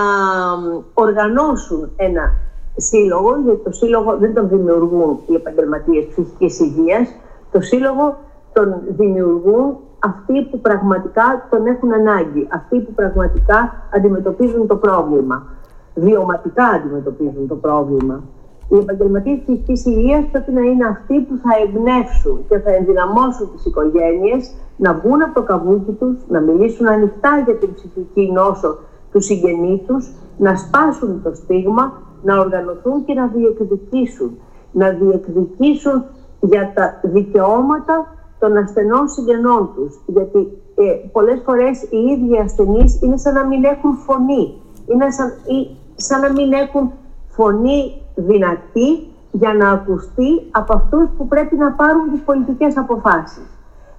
οργανώσουν 0.94 1.90
ένα 1.96 2.32
σύλλογο, 2.76 3.36
γιατί 3.44 3.62
το 3.64 3.72
σύλλογο 3.72 4.16
δεν 4.16 4.34
τον 4.34 4.48
δημιουργούν 4.48 5.18
οι 5.26 5.34
επαγγελματίες 5.34 6.06
ψυχικής 6.06 6.60
υγείας, 6.60 7.14
το 7.52 7.60
σύλλογο 7.60 8.16
τον 8.52 8.74
δημιουργούν 8.88 9.76
αυτοί 9.98 10.42
που 10.50 10.60
πραγματικά 10.60 11.46
τον 11.50 11.66
έχουν 11.66 11.92
ανάγκη, 11.92 12.48
αυτοί 12.52 12.78
που 12.78 12.92
πραγματικά 12.92 13.86
αντιμετωπίζουν 13.94 14.66
το 14.66 14.76
πρόβλημα, 14.76 15.46
βιωματικά 15.94 16.64
αντιμετωπίζουν 16.64 17.48
το 17.48 17.54
πρόβλημα. 17.54 18.22
Οι 18.68 18.76
επαγγελματίες 18.78 19.38
ψυχικής 19.38 19.84
υγείας 19.86 20.24
πρέπει 20.32 20.52
να 20.52 20.60
είναι 20.60 20.86
αυτοί 20.86 21.20
που 21.20 21.34
θα 21.42 21.50
εμπνεύσουν 21.64 22.44
και 22.48 22.58
θα 22.58 22.70
ενδυναμώσουν 22.70 23.50
τις 23.54 23.64
οικογένειες 23.64 24.54
να 24.76 24.94
βγουν 24.94 25.22
από 25.22 25.34
το 25.34 25.42
καβούκι 25.42 25.92
τους, 25.92 26.16
να 26.28 26.40
μιλήσουν 26.40 26.88
ανοιχτά 26.88 27.42
για 27.44 27.56
την 27.56 27.74
ψυχική 27.74 28.32
νόσο 28.32 28.78
τους 29.12 29.24
συγγενείς 29.24 29.80
τους, 29.86 30.12
να 30.38 30.56
σπάσουν 30.56 31.22
το 31.22 31.34
στίγμα, 31.34 32.02
να 32.22 32.38
οργανωθούν 32.38 33.04
και 33.04 33.14
να 33.14 33.26
διεκδικήσουν. 33.26 34.38
Να 34.72 34.90
διεκδικήσουν 34.90 36.04
για 36.40 36.72
τα 36.74 37.00
δικαιώματα 37.02 38.14
των 38.38 38.56
ασθενών 38.56 39.08
συγγενών 39.08 39.70
τους. 39.74 40.00
Γιατί 40.06 40.38
ε, 40.74 41.08
πολλές 41.12 41.40
φορές 41.44 41.82
οι 41.82 41.96
ίδιοι 41.96 42.38
ασθενείς 42.38 43.00
είναι 43.02 43.16
σαν 43.16 43.34
να 43.34 43.44
μην 43.46 43.64
έχουν 43.64 43.94
φωνή. 43.96 44.60
Είναι 44.86 45.10
σαν, 45.10 45.28
ή, 45.28 45.76
σαν 45.96 46.20
να 46.20 46.32
μην 46.32 46.52
έχουν 46.52 46.92
φωνή 47.34 48.02
δυνατή 48.14 49.06
για 49.30 49.54
να 49.54 49.70
ακουστεί 49.70 50.48
από 50.50 50.74
αυτούς 50.74 51.08
που 51.16 51.26
πρέπει 51.28 51.56
να 51.56 51.72
πάρουν 51.72 52.10
τις 52.10 52.20
πολιτικές 52.20 52.76
αποφάσεις. 52.76 53.46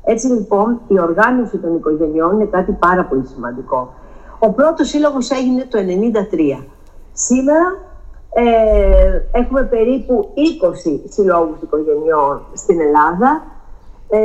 Έτσι 0.04 0.28
λοιπόν 0.28 0.82
η 0.88 1.00
οργάνωση 1.00 1.58
των 1.58 1.76
οικογενειών 1.76 2.34
είναι 2.34 2.46
κάτι 2.46 2.72
πάρα 2.72 3.06
πολύ 3.06 3.26
σημαντικό. 3.26 3.93
Ο 4.39 4.50
πρώτος 4.52 4.88
σύλλογος 4.89 5.30
έγινε 5.30 5.67
το 5.69 5.78
1993. 6.60 6.63
Σήμερα 7.13 7.78
ε, 8.34 9.22
έχουμε 9.32 9.63
περίπου 9.63 10.34
20 10.96 11.00
συλλόγους 11.10 11.62
οικογενειών 11.62 12.41
στην 12.54 12.80
Ελλάδα 12.80 13.43
ε, 14.10 14.19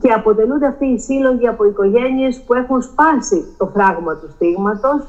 και 0.00 0.12
αποτελούνται 0.12 0.66
αυτοί 0.66 0.86
οι 0.86 0.98
σύλλογοι 0.98 1.46
από 1.48 1.64
οικογένειες 1.64 2.42
που 2.46 2.54
έχουν 2.54 2.82
σπάσει 2.82 3.54
το 3.58 3.66
φράγμα 3.66 4.16
του 4.16 4.30
στίγματος, 4.30 5.06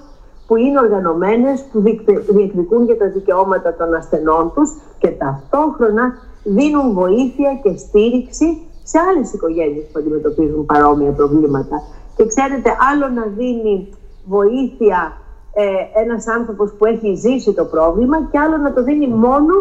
που 0.48 0.56
είναι 0.56 0.80
οργανωμένες, 0.80 1.66
που 1.72 1.82
διεκδικούν 2.30 2.84
για 2.86 2.98
τα 2.98 3.08
δικαιώματα 3.08 3.74
των 3.76 3.94
ασθενών 3.94 4.52
τους 4.56 4.74
και 4.98 5.08
ταυτόχρονα 5.08 6.14
δίνουν 6.44 6.94
βοήθεια 6.94 7.60
και 7.64 7.78
στήριξη 7.78 8.62
σε 8.84 8.98
άλλες 9.00 9.34
οικογένειες 9.34 9.86
που 9.92 10.00
αντιμετωπίζουν 10.00 10.66
παρόμοια 10.66 11.12
προβλήματα. 11.12 11.82
Και 12.16 12.26
ξέρετε, 12.26 12.70
άλλο 12.92 13.08
να 13.08 13.26
δίνει 13.38 13.90
βοήθεια 14.26 15.18
ε, 15.54 16.02
ένας 16.02 16.28
άνθρωπος 16.28 16.72
που 16.78 16.86
έχει 16.86 17.16
ζήσει 17.16 17.54
το 17.54 17.66
πρόβλημα 17.66 18.18
και 18.32 18.40
άλλο 18.40 18.58
να 18.58 18.74
το 18.74 18.84
δίνει 18.84 19.08
μόνο 19.08 19.54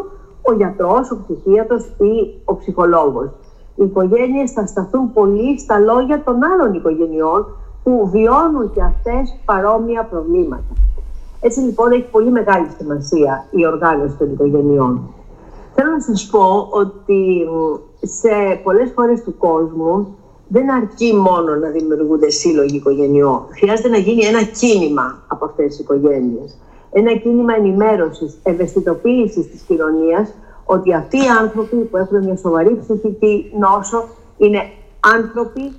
ο 0.42 0.53
γιατρός, 0.53 1.11
ο 1.11 1.18
ψυχίατρος 1.23 1.85
ή 1.85 2.40
ο 2.44 2.57
ψυχολόγος. 2.57 3.31
Οι 3.77 3.85
οικογένειες 3.85 4.53
θα 4.53 4.66
σταθούν 4.66 5.12
πολύ 5.12 5.59
στα 5.59 5.79
λόγια 5.79 6.23
των 6.25 6.44
άλλων 6.44 6.75
οικογενειών 6.75 7.57
που 7.85 8.09
βιώνουν 8.12 8.73
και 8.73 8.83
αυτές 8.83 9.37
παρόμοια 9.44 10.05
προβλήματα. 10.05 10.73
Έτσι 11.40 11.61
λοιπόν 11.61 11.92
έχει 11.92 12.09
πολύ 12.11 12.31
μεγάλη 12.31 12.66
σημασία 12.79 13.47
η 13.51 13.66
οργάνωση 13.66 14.16
των 14.16 14.33
οικογενειών. 14.33 15.14
Θέλω 15.75 15.90
να 15.90 16.01
σας 16.01 16.27
πω 16.31 16.68
ότι 16.70 17.47
σε 18.01 18.61
πολλές 18.62 18.92
χώρες 18.94 19.23
του 19.23 19.37
κόσμου 19.38 20.16
δεν 20.49 20.70
αρκεί 20.70 21.14
μόνο 21.14 21.55
να 21.55 21.68
δημιουργούνται 21.68 22.31
σύλλογοι 22.31 22.77
οικογενειών. 22.77 23.40
Χρειάζεται 23.51 23.88
να 23.88 23.97
γίνει 23.97 24.25
ένα 24.25 24.42
κίνημα 24.42 25.23
από 25.29 25.44
αυτές 25.44 25.66
τις 25.66 25.79
οικογένειες. 25.79 26.59
Ένα 26.90 27.16
κίνημα 27.16 27.55
ενημέρωσης, 27.55 28.38
ευαισθητοποίησης 28.42 29.51
της 29.51 29.61
κοινωνίας 29.61 30.35
ότι 30.64 30.94
αυτοί 30.94 31.16
οι 31.16 31.29
άνθρωποι 31.40 31.77
που 31.77 31.97
έχουν 31.97 32.25
μια 32.25 32.37
σοβαρή 32.37 32.79
ψυχική 32.81 33.53
νόσο 33.59 34.05
είναι 34.37 34.62
άνθρωποι, 35.01 35.73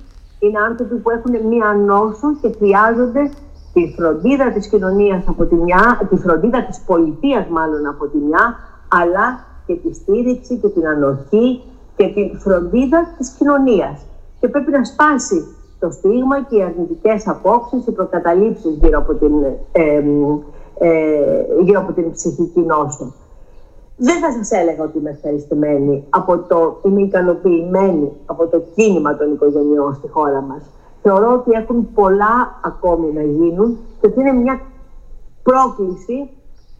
είναι 0.46 0.58
άνθρωποι 0.58 0.94
που 0.94 1.10
έχουν 1.10 1.46
μια 1.46 1.68
νόσο 1.86 2.26
και 2.40 2.50
χρειάζονται 2.58 3.30
τη 3.72 3.94
φροντίδα 3.96 4.52
της 4.52 4.68
κοινωνίας 4.68 5.22
από 5.26 5.44
τη 5.44 5.54
μια, 5.54 6.06
τη 6.10 6.16
φροντίδα 6.16 6.64
της 6.64 6.80
πολιτείας 6.86 7.46
μάλλον 7.48 7.86
από 7.86 8.06
τη 8.06 8.16
μια, 8.16 8.56
αλλά 8.88 9.44
και 9.66 9.74
τη 9.74 9.94
στήριξη 9.94 10.56
και 10.56 10.68
την 10.68 10.86
ανοχή 10.86 11.62
και 11.96 12.06
τη 12.14 12.36
φροντίδα 12.38 13.14
της 13.18 13.28
κοινωνίας. 13.38 14.06
Και 14.40 14.48
πρέπει 14.48 14.70
να 14.70 14.84
σπάσει 14.84 15.56
το 15.78 15.90
στίγμα 15.90 16.42
και 16.42 16.56
οι 16.56 16.62
αρνητικές 16.62 17.28
απόψεις, 17.28 17.86
οι 17.86 17.92
προκαταλήψεις 17.92 18.78
γύρω 18.82 18.98
από 18.98 19.14
την, 19.14 19.32
ε, 19.72 20.02
ε, 20.78 21.44
γύρω 21.62 21.80
από 21.80 21.92
την 21.92 22.12
ψυχική 22.12 22.60
νόσο. 22.60 23.14
Δεν 23.98 24.18
θα 24.20 24.32
σας 24.32 24.50
έλεγα 24.50 24.84
ότι 24.84 24.98
είμαι 24.98 25.10
ευχαριστημένη 25.10 26.04
από 26.10 26.38
το, 26.38 26.80
είμαι 26.82 27.00
ικανοποιημένη 27.00 28.12
από 28.26 28.46
το 28.46 28.62
κίνημα 28.74 29.16
των 29.16 29.32
οικογενειών 29.32 29.94
στη 29.94 30.08
χώρα 30.08 30.40
μας. 30.40 30.62
Θεωρώ 31.02 31.32
ότι 31.32 31.50
έχουν 31.50 31.92
πολλά 31.94 32.60
ακόμη 32.64 33.12
να 33.12 33.22
γίνουν 33.22 33.78
και 34.00 34.06
ότι 34.06 34.20
είναι 34.20 34.32
μια 34.32 34.60
πρόκληση 35.42 36.30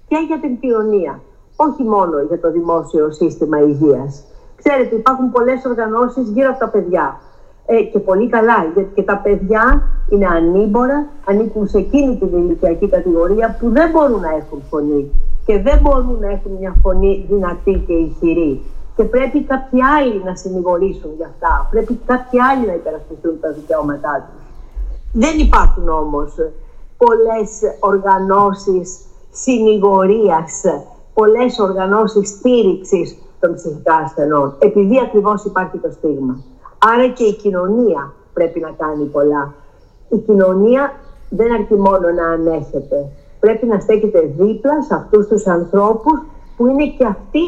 και 0.08 0.16
για 0.26 0.38
την 0.40 0.58
κοινωνία, 0.60 1.20
όχι 1.56 1.82
μόνο 1.82 2.20
για 2.28 2.40
το 2.40 2.50
δημόσιο 2.50 3.10
σύστημα 3.10 3.60
υγείας. 3.60 4.24
Ξέρετε, 4.56 4.94
υπάρχουν 4.94 5.30
πολλές 5.30 5.64
οργανώσεις 5.64 6.28
γύρω 6.28 6.50
από 6.50 6.58
τα 6.58 6.68
παιδιά. 6.68 7.20
Ε, 7.66 7.82
και 7.82 7.98
πολύ 7.98 8.28
καλά, 8.28 8.64
γιατί 8.74 8.90
και 8.94 9.02
τα 9.02 9.16
παιδιά 9.16 9.82
είναι 10.08 10.26
ανήμπορα, 10.26 11.06
ανήκουν 11.26 11.66
σε 11.66 11.78
εκείνη 11.78 12.16
την 12.16 12.38
ηλικιακή 12.38 12.88
κατηγορία 12.88 13.56
που 13.60 13.70
δεν 13.70 13.90
μπορούν 13.90 14.20
να 14.20 14.30
έχουν 14.30 14.62
φωνή 14.70 15.12
και 15.46 15.60
δεν 15.62 15.78
μπορούν 15.82 16.18
να 16.20 16.30
έχουν 16.30 16.52
μια 16.60 16.76
φωνή 16.82 17.26
δυνατή 17.28 17.84
και 17.86 17.92
ηχηρή. 17.92 18.62
Και 18.96 19.04
πρέπει 19.04 19.42
κάποιοι 19.42 19.80
άλλοι 19.82 20.22
να 20.24 20.36
συνηγορήσουν 20.36 21.10
για 21.16 21.26
αυτά. 21.26 21.68
Πρέπει 21.70 22.00
κάποιοι 22.06 22.40
άλλοι 22.40 22.66
να 22.66 22.74
υπερασπιστούν 22.74 23.40
τα 23.40 23.52
δικαιώματά 23.52 24.28
τους. 24.28 24.44
Δεν 25.12 25.38
υπάρχουν 25.38 25.88
όμως 25.88 26.34
πολλές 26.96 27.60
οργανώσεις 27.80 29.00
συνηγορίας, 29.30 30.62
πολλές 31.14 31.58
οργανώσεις 31.58 32.28
στήριξης 32.28 33.18
των 33.40 33.54
ψυχικά 33.54 33.94
ασθενών, 33.94 34.54
επειδή 34.58 35.00
ακριβώς 35.00 35.44
υπάρχει 35.44 35.78
το 35.78 35.90
στίγμα. 35.90 36.40
Άρα 36.78 37.08
και 37.08 37.24
η 37.24 37.34
κοινωνία 37.34 38.12
πρέπει 38.32 38.60
να 38.60 38.70
κάνει 38.70 39.04
πολλά. 39.04 39.54
Η 40.08 40.18
κοινωνία 40.18 40.92
δεν 41.28 41.52
αρκεί 41.52 41.74
μόνο 41.74 42.10
να 42.10 42.26
ανέχεται 42.28 43.10
πρέπει 43.46 43.66
να 43.66 43.80
στέκεται 43.80 44.20
δίπλα 44.38 44.82
σε 44.82 44.94
αυτούς 44.94 45.26
τους 45.26 45.46
ανθρώπους 45.46 46.16
που 46.56 46.66
είναι 46.66 46.86
και 46.98 47.04
αυτοί 47.04 47.44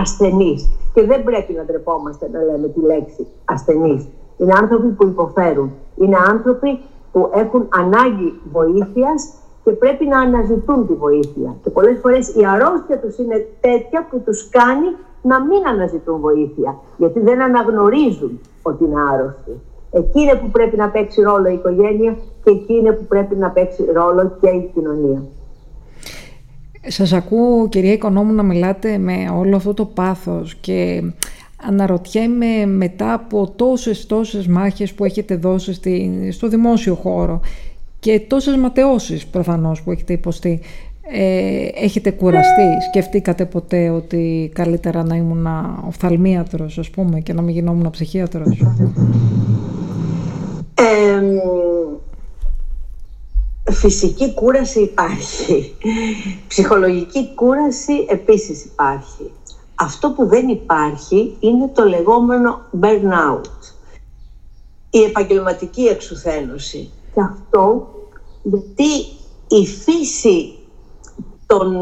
ασθενείς. 0.00 0.68
Και 0.94 1.02
δεν 1.02 1.24
πρέπει 1.24 1.52
να 1.52 1.64
ντρεπόμαστε 1.64 2.28
να 2.32 2.40
λέμε 2.42 2.68
τη 2.68 2.80
λέξη 2.80 3.26
ασθενείς. 3.44 4.08
Είναι 4.38 4.52
άνθρωποι 4.60 4.88
που 4.88 5.06
υποφέρουν. 5.06 5.70
Είναι 5.96 6.16
άνθρωποι 6.28 6.80
που 7.12 7.30
έχουν 7.34 7.68
ανάγκη 7.68 8.40
βοήθειας 8.52 9.20
και 9.64 9.70
πρέπει 9.70 10.06
να 10.06 10.18
αναζητούν 10.18 10.86
τη 10.86 10.94
βοήθεια. 10.94 11.54
Και 11.62 11.70
πολλές 11.70 11.98
φορές 12.02 12.34
η 12.34 12.46
αρρώστια 12.46 12.98
τους 12.98 13.18
είναι 13.18 13.46
τέτοια 13.60 14.06
που 14.10 14.22
τους 14.24 14.48
κάνει 14.48 14.88
να 15.22 15.44
μην 15.44 15.66
αναζητούν 15.66 16.20
βοήθεια. 16.20 16.78
Γιατί 16.96 17.20
δεν 17.20 17.42
αναγνωρίζουν 17.42 18.40
ότι 18.62 18.84
είναι 18.84 19.00
άρρωστοι. 19.12 19.60
Εκεί 19.90 20.20
είναι 20.20 20.34
που 20.34 20.50
πρέπει 20.50 20.76
να 20.76 20.88
παίξει 20.88 21.22
ρόλο 21.22 21.48
η 21.48 21.54
οικογένεια 21.54 22.16
και 22.44 22.50
εκεί 22.50 22.74
είναι 22.74 22.92
που 22.92 23.04
πρέπει 23.04 23.34
να 23.36 23.50
παίξει 23.50 23.84
ρόλο 23.92 24.36
και 24.40 24.48
η 24.48 24.70
κοινωνία. 24.74 25.22
Σας 26.86 27.12
ακούω 27.12 27.68
κυρία 27.68 27.92
Οικονόμου 27.92 28.32
να 28.32 28.42
μιλάτε 28.42 28.98
με 28.98 29.14
όλο 29.36 29.56
αυτό 29.56 29.74
το 29.74 29.84
πάθος 29.84 30.54
και 30.60 31.02
αναρωτιέμαι 31.66 32.66
μετά 32.66 33.12
από 33.12 33.52
τόσες 33.56 34.06
τόσες 34.06 34.46
μάχες 34.46 34.92
που 34.92 35.04
έχετε 35.04 35.36
δώσει 35.36 35.72
στη, 35.72 36.28
στο 36.32 36.48
δημόσιο 36.48 36.94
χώρο 36.94 37.40
και 38.00 38.20
τόσες 38.20 38.56
ματαιώσεις 38.56 39.26
προφανώς 39.26 39.82
που 39.82 39.90
έχετε 39.90 40.12
υποστεί 40.12 40.60
ε, 41.12 41.84
έχετε 41.84 42.10
κουραστεί, 42.10 42.82
σκεφτήκατε 42.88 43.44
ποτέ 43.44 43.90
ότι 43.90 44.50
καλύτερα 44.54 45.04
να 45.04 45.16
ήμουν 45.16 45.46
οφθαλμίατρος 45.86 46.78
ας 46.78 46.90
πούμε 46.90 47.20
και 47.20 47.32
να 47.32 47.42
μην 47.42 47.54
γινόμουν 47.54 47.90
ψυχίατρος; 47.90 48.62
Φυσική 53.70 54.34
κούραση 54.34 54.80
υπάρχει. 54.80 55.76
Ψυχολογική 56.48 57.34
κούραση 57.34 58.06
επίσης 58.08 58.64
υπάρχει. 58.64 59.32
Αυτό 59.74 60.10
που 60.10 60.26
δεν 60.26 60.48
υπάρχει 60.48 61.36
είναι 61.40 61.70
το 61.74 61.84
λεγόμενο 61.84 62.60
burnout. 62.80 63.74
Η 64.90 65.02
επαγγελματική 65.02 65.82
εξουθένωση. 65.82 66.90
Και 67.14 67.20
αυτό 67.20 67.88
γιατί 68.42 68.88
η 69.48 69.66
φύση 69.66 70.58
των 71.46 71.76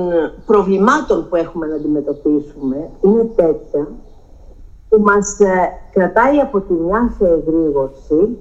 προβλημάτων 0.46 1.28
που 1.28 1.36
έχουμε 1.36 1.66
να 1.66 1.74
αντιμετωπίσουμε 1.74 2.90
είναι 3.00 3.24
τέτοια 3.24 3.88
που 4.88 5.00
μας 5.00 5.40
ε, 5.40 5.68
κρατάει 5.92 6.38
από 6.38 6.60
τη 6.60 6.72
μια 6.72 7.14
σε 7.18 7.26
εγρήγορση, 7.26 8.38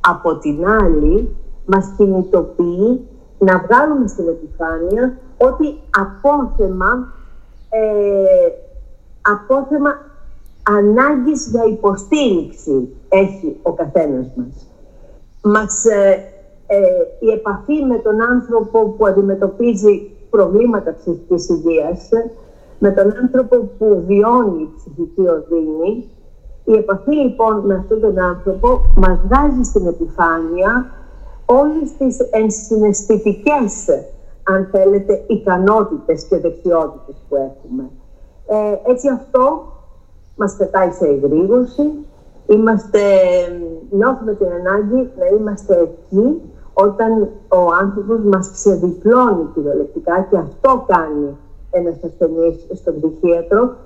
από 0.00 0.38
την 0.38 0.68
άλλη 0.68 1.36
μας 1.66 1.92
κινητοποιεί 1.96 3.08
να 3.38 3.58
βγάλουμε 3.58 4.06
στην 4.06 4.28
επιφάνεια 4.28 5.16
ότι 5.38 5.78
απόθεμα, 5.90 7.12
ε, 7.70 8.48
απόθεμα 9.20 9.90
ανάγκης 10.62 11.48
για 11.50 11.64
υποστήριξη 11.64 12.88
έχει 13.08 13.56
ο 13.62 13.72
καθένας 13.72 14.26
μας. 14.36 14.66
μας 15.42 15.84
ε, 15.84 16.24
ε, 16.66 16.76
η 17.20 17.30
επαφή 17.30 17.84
με 17.84 17.98
τον 17.98 18.22
άνθρωπο 18.22 18.88
που 18.88 19.06
αντιμετωπίζει 19.06 20.10
προβλήματα 20.30 20.94
ψυχικής 20.94 21.48
υγείας, 21.48 22.08
με 22.78 22.90
τον 22.90 23.14
άνθρωπο 23.22 23.56
που 23.56 24.04
βιώνει 24.06 24.68
ψυχική 24.76 25.20
οδύνη, 25.20 26.10
η 26.64 26.72
επαφή 26.72 27.14
λοιπόν 27.14 27.66
με 27.66 27.74
αυτόν 27.74 28.00
τον 28.00 28.18
άνθρωπο 28.18 28.80
μας 28.96 29.18
βγάζει 29.26 29.62
στην 29.62 29.86
επιφάνεια 29.86 30.95
όλες 31.46 31.92
τις 31.98 32.18
ενσυναισθητικές, 32.30 33.86
αν 34.42 34.68
θέλετε, 34.70 35.24
ικανότητες 35.26 36.24
και 36.24 36.38
δεξιότητες 36.38 37.16
που 37.28 37.36
έχουμε. 37.36 37.90
Ε, 38.46 38.90
έτσι 38.90 39.08
αυτό 39.08 39.72
μας 40.36 40.56
πετάει 40.56 40.90
σε 40.90 41.06
εγρήγορση, 41.06 41.90
είμαστε, 42.46 43.00
νιώθουμε 43.90 44.34
την 44.34 44.46
ανάγκη 44.46 45.10
να 45.18 45.26
είμαστε 45.26 45.74
εκεί 45.80 46.40
όταν 46.74 47.28
ο 47.48 47.72
άνθρωπος 47.80 48.20
μας 48.24 48.50
ξεδιπλώνει 48.50 49.48
κυριολεκτικά 49.54 50.26
και 50.30 50.36
αυτό 50.36 50.84
κάνει 50.86 51.36
ένας 51.70 51.96
ασθενής 52.04 52.66
στον 52.74 52.94
ψυχίατρο, 53.00 53.76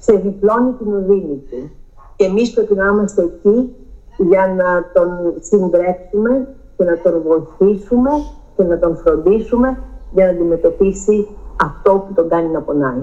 ξεδιπλώνει 0.00 0.72
την 0.72 0.94
οδύνη 0.94 1.42
του. 1.50 1.70
Και 2.16 2.24
εμείς 2.24 2.52
πρέπει 2.52 2.74
να 2.74 2.86
είμαστε 2.86 3.22
εκεί 3.22 3.74
για 4.16 4.54
να 4.56 4.90
τον 4.92 5.34
συντρέψουμε 5.40 6.48
και 6.80 6.86
να 6.86 6.98
τον 6.98 7.22
βοηθήσουμε 7.22 8.10
και 8.56 8.62
να 8.62 8.78
τον 8.78 8.96
φροντίσουμε 8.96 9.82
για 10.12 10.24
να 10.24 10.30
αντιμετωπίσει 10.30 11.28
αυτό 11.56 12.04
που 12.06 12.12
τον 12.14 12.28
κάνει 12.28 12.48
να 12.48 12.60
πονάει. 12.60 13.02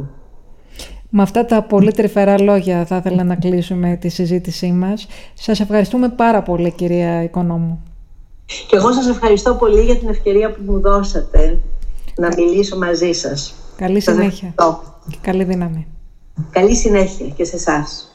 Με 1.10 1.22
αυτά 1.22 1.46
τα 1.46 1.64
πολύ 1.64 1.92
τρυφερά 1.92 2.42
λόγια 2.42 2.86
θα 2.86 2.96
ήθελα 2.96 3.24
να 3.24 3.36
κλείσουμε 3.36 3.96
τη 3.96 4.10
συζήτησή 4.10 4.72
μας. 4.72 5.08
Σας 5.34 5.60
ευχαριστούμε 5.60 6.10
πάρα 6.10 6.42
πολύ 6.42 6.72
κυρία 6.72 7.24
Οικονόμου. 7.24 7.84
Και 8.68 8.76
εγώ 8.76 8.92
σας 8.92 9.08
ευχαριστώ 9.08 9.56
πολύ 9.56 9.82
για 9.82 9.98
την 9.98 10.08
ευκαιρία 10.08 10.52
που 10.52 10.62
μου 10.66 10.80
δώσατε 10.80 11.60
να 12.16 12.28
μιλήσω 12.38 12.78
μαζί 12.78 13.12
σας. 13.12 13.56
Καλή 13.76 14.00
συνέχεια 14.00 14.54
και 15.10 15.18
καλή 15.22 15.44
δύναμη. 15.44 15.88
Καλή 16.52 16.76
συνέχεια 16.76 17.28
και 17.28 17.44
σε 17.44 17.56
εσάς. 17.56 18.12